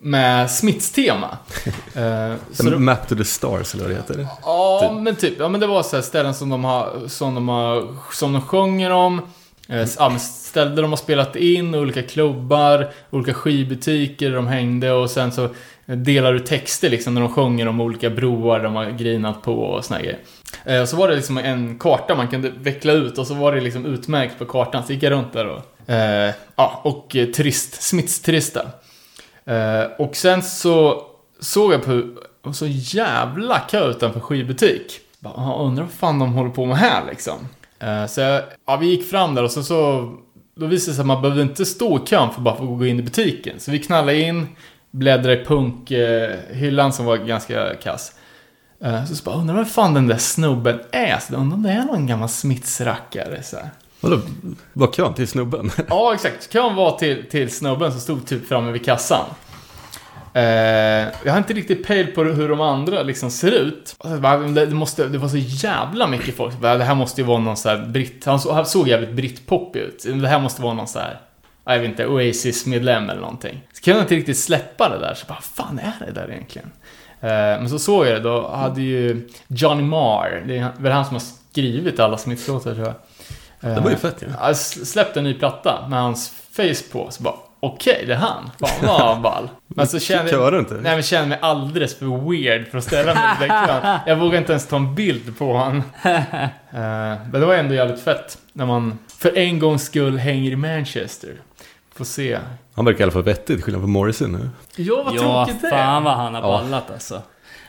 [0.00, 1.38] Med Smiths-tema.
[1.94, 4.26] Eh, så det- Map to the Stars eller vad det heter.
[4.42, 5.34] Ja, men typ.
[5.38, 8.42] Ja, men det var så här ställen som de har, som de har, som de
[8.42, 9.20] sjunger om.
[9.68, 15.32] Eh, ställen de har spelat in, olika klubbar, olika skivbutiker där de hängde och sen
[15.32, 15.48] så
[15.86, 19.84] delar du texter liksom när de sjunger om olika broar de har grinat på och
[19.84, 20.18] såna grejer.
[20.64, 23.60] Eh, så var det liksom en karta man kunde veckla ut och så var det
[23.60, 24.82] liksom utmärkt på kartan.
[24.86, 28.62] Så gick jag runt där och, eh, ja, och eh, turist, Smiths turista.
[29.48, 31.02] Eh, och sen så
[31.40, 35.00] såg jag på hur så jävla kö utanför skivbutik.
[35.18, 37.48] Bara, ah, undrar vad fan de håller på med här liksom.
[37.78, 40.10] Eh, så jag, ja, vi gick fram där och så, så
[40.54, 42.78] då visade det sig att man behövde inte stå i kön för bara för att
[42.78, 43.60] gå in i butiken.
[43.60, 44.48] Så vi knallade in,
[44.90, 48.12] bläddrade i punkhyllan som var ganska kass.
[48.80, 51.18] Eh, så, så bara, undrar vad fan den där snubben är?
[51.18, 53.70] Så undrar om det är någon gammal smittsrackare så här.
[54.00, 54.20] Vadå,
[54.72, 55.70] var kön till snubben?
[55.88, 56.52] Ja, exakt.
[56.52, 59.24] Kön var till, till snubben som stod typ framme vid kassan.
[60.34, 60.42] Eh,
[61.24, 63.96] jag har inte riktigt pejl på hur de andra liksom ser ut.
[64.54, 66.60] Det, måste, det var så jävla mycket folk.
[66.60, 68.24] Det här måste ju vara någon så här britt...
[68.24, 70.04] Han såg, han såg jävligt brittpoppig ut.
[70.04, 71.20] Det här måste vara någon så här...
[71.64, 73.60] Jag vet inte, Oasis-medlem eller någonting.
[73.72, 75.14] Så kunde jag inte riktigt släppa det där.
[75.14, 76.70] Så bara, fan är det där egentligen?
[77.20, 81.04] Eh, men så såg jag det, då hade ju Johnny Marr, det är väl han
[81.04, 82.94] som har skrivit alla Smiths-låtar tror jag.
[83.60, 84.26] Eh, Det var ju fett ju.
[84.40, 84.46] Ja.
[84.46, 88.50] Jag släppte en ny platta med hans face på, så bara okej, det är han.
[88.60, 89.48] Fan vad ball.
[89.66, 90.74] Men så kände Kör du inte?
[90.74, 93.98] Nej men kände mig alldeles för weird för att ställa mig i den.
[94.06, 95.82] Jag vågade inte ens ta en bild på honom.
[96.70, 96.80] Eh,
[97.30, 101.30] men det var ändå jävligt fett när man för en gångs skull hänger i Manchester.
[101.94, 102.38] Får se.
[102.74, 104.50] Han verkar i alla fall vettig, till skillnad från Morrison nu.
[104.76, 105.70] Ja, vad Ja, tråkigt det är.
[105.70, 106.46] fan vad han har Ja.
[106.48, 107.22] ballat alltså.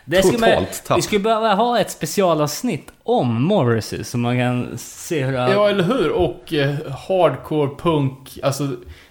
[0.09, 0.97] Det skulle man, Totalt tapp.
[0.97, 5.51] vi skulle behöva ha ett specialavsnitt om Morrissey så man kan se hur han...
[5.51, 6.11] Ja, eller hur?
[6.11, 6.75] Och eh,
[7.07, 8.67] hardcore punk, alltså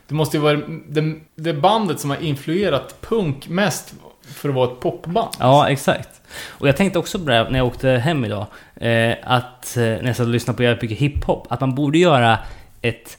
[0.09, 0.57] det måste ju vara
[0.89, 3.95] det, det bandet som har influerat punk mest
[4.35, 5.29] för att vara ett popband.
[5.39, 6.20] Ja, exakt.
[6.49, 8.47] Och jag tänkte också på det när jag åkte hem idag.
[8.77, 11.47] Eh, att eh, när jag satt och lyssnade på jävligt mycket hiphop.
[11.51, 12.39] Att man borde göra
[12.83, 13.19] ett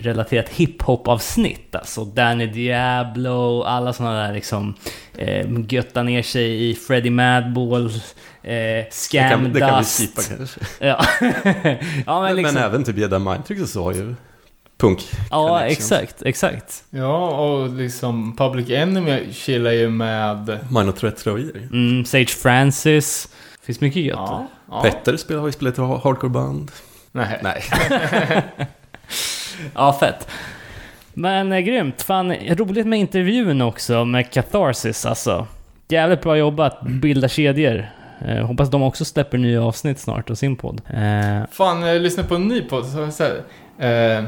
[0.00, 1.74] hardcore-relaterat hiphop-avsnitt.
[1.74, 4.74] Alltså Danny Diablo, alla sådana där liksom...
[5.18, 7.92] Eh, götta ner sig i Freddie Madball, eh,
[8.42, 10.60] Det Scam kan, det kan vi skipa kanske.
[10.86, 11.04] Ja.
[12.06, 12.54] ja, men liksom...
[12.54, 14.14] men även typ Jedi Mind så har ju
[14.78, 16.84] punk Ja, exakt, exakt.
[16.90, 20.58] Ja, och liksom Public Enemy chillar ju med...
[20.70, 21.68] Minor Threat-tröjor.
[21.72, 23.28] Mm, Sage Francis.
[23.62, 24.16] Finns mycket gött.
[24.18, 24.46] Ja.
[24.70, 24.82] ja.
[24.82, 26.70] Petter spelar, har ju spelat i ha- hardcore-band.
[27.12, 27.40] Nej.
[27.42, 27.62] Nej.
[29.74, 30.28] Ja, fett.
[31.12, 32.02] Men eh, grymt.
[32.02, 35.46] Fan, roligt med intervjun också med Catharsis alltså.
[35.88, 36.82] Jävligt bra jobbat.
[36.82, 37.86] Bilda kedjor.
[38.26, 40.80] Eh, hoppas de också släpper nya avsnitt snart av sin podd.
[40.90, 42.86] Eh, Fan, jag lyssnade på en ny podd.
[42.86, 44.24] Så, så här, eh,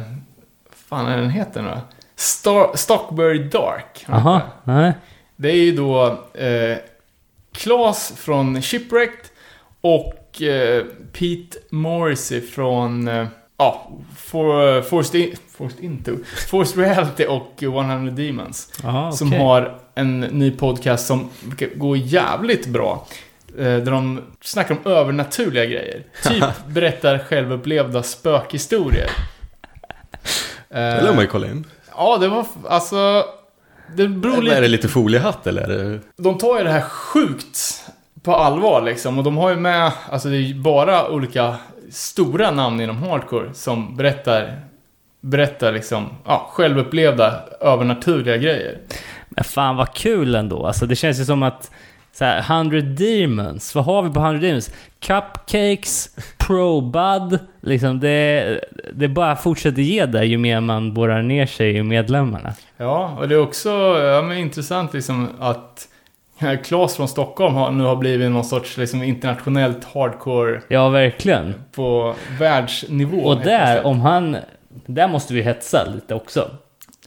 [0.88, 1.70] fan är den heter nu?
[2.16, 4.04] Star, Stockberry Dark.
[4.08, 4.92] Aha, nej.
[5.36, 6.76] Det är ju då eh,
[7.52, 9.26] Klas från Shipwrecked
[9.80, 13.26] och eh, Pete Morrissey från eh,
[13.62, 16.12] ja, for, Forced, in, Forced Into,
[16.50, 18.72] Forced Reality och 100 Demons.
[18.84, 19.38] Aha, Som okej.
[19.40, 21.28] har en ny podcast som
[21.74, 23.06] går jävligt bra.
[23.58, 26.02] Eh, Där de snackar om övernaturliga grejer.
[26.24, 29.10] Typ berättar självupplevda spökhistorier.
[30.70, 31.64] Eh, Det lär man ju kolla in.
[31.96, 33.24] Ja, det var alltså...
[33.96, 34.56] Det beror Eller lite...
[34.56, 35.62] är det lite foliehatt eller?
[35.62, 36.00] Är det...
[36.16, 37.84] De tar ju det här sjukt
[38.22, 39.18] på allvar liksom.
[39.18, 41.56] Och de har ju med, alltså det är ju bara olika
[41.92, 44.60] stora namn inom hardcore som berättar,
[45.20, 48.78] berättar liksom, ja, självupplevda övernaturliga grejer.
[49.28, 50.66] Men fan vad kul ändå.
[50.66, 51.70] Alltså det känns ju som att
[52.12, 54.70] så här, 100 Demons, vad har vi på 100 Demons?
[55.00, 58.60] Cupcakes, Pro-Bud, liksom det,
[58.92, 62.54] det bara fortsätter ge där ju mer man borrar ner sig i medlemmarna.
[62.76, 65.88] Ja, och det är också ja, men intressant liksom att
[66.64, 71.54] Claes från Stockholm har, nu har blivit någon sorts liksom, internationellt hardcore Ja, verkligen.
[71.72, 73.18] på världsnivå.
[73.18, 74.36] Och där, om han...
[74.86, 76.50] Där måste vi hetsa lite också.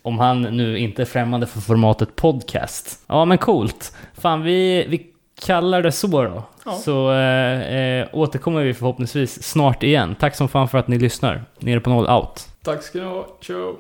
[0.01, 2.99] Om han nu inte är främmande för formatet podcast.
[3.07, 3.95] Ja, men coolt.
[4.13, 5.05] Fan, vi, vi
[5.45, 6.43] kallar det så då.
[6.65, 6.71] Ja.
[6.71, 10.15] Så eh, eh, återkommer vi förhoppningsvis snart igen.
[10.19, 11.43] Tack som fan för att ni lyssnar.
[11.59, 12.47] Nere på noll out.
[12.63, 13.27] Tack ska ni ha.
[13.41, 13.75] Ciao.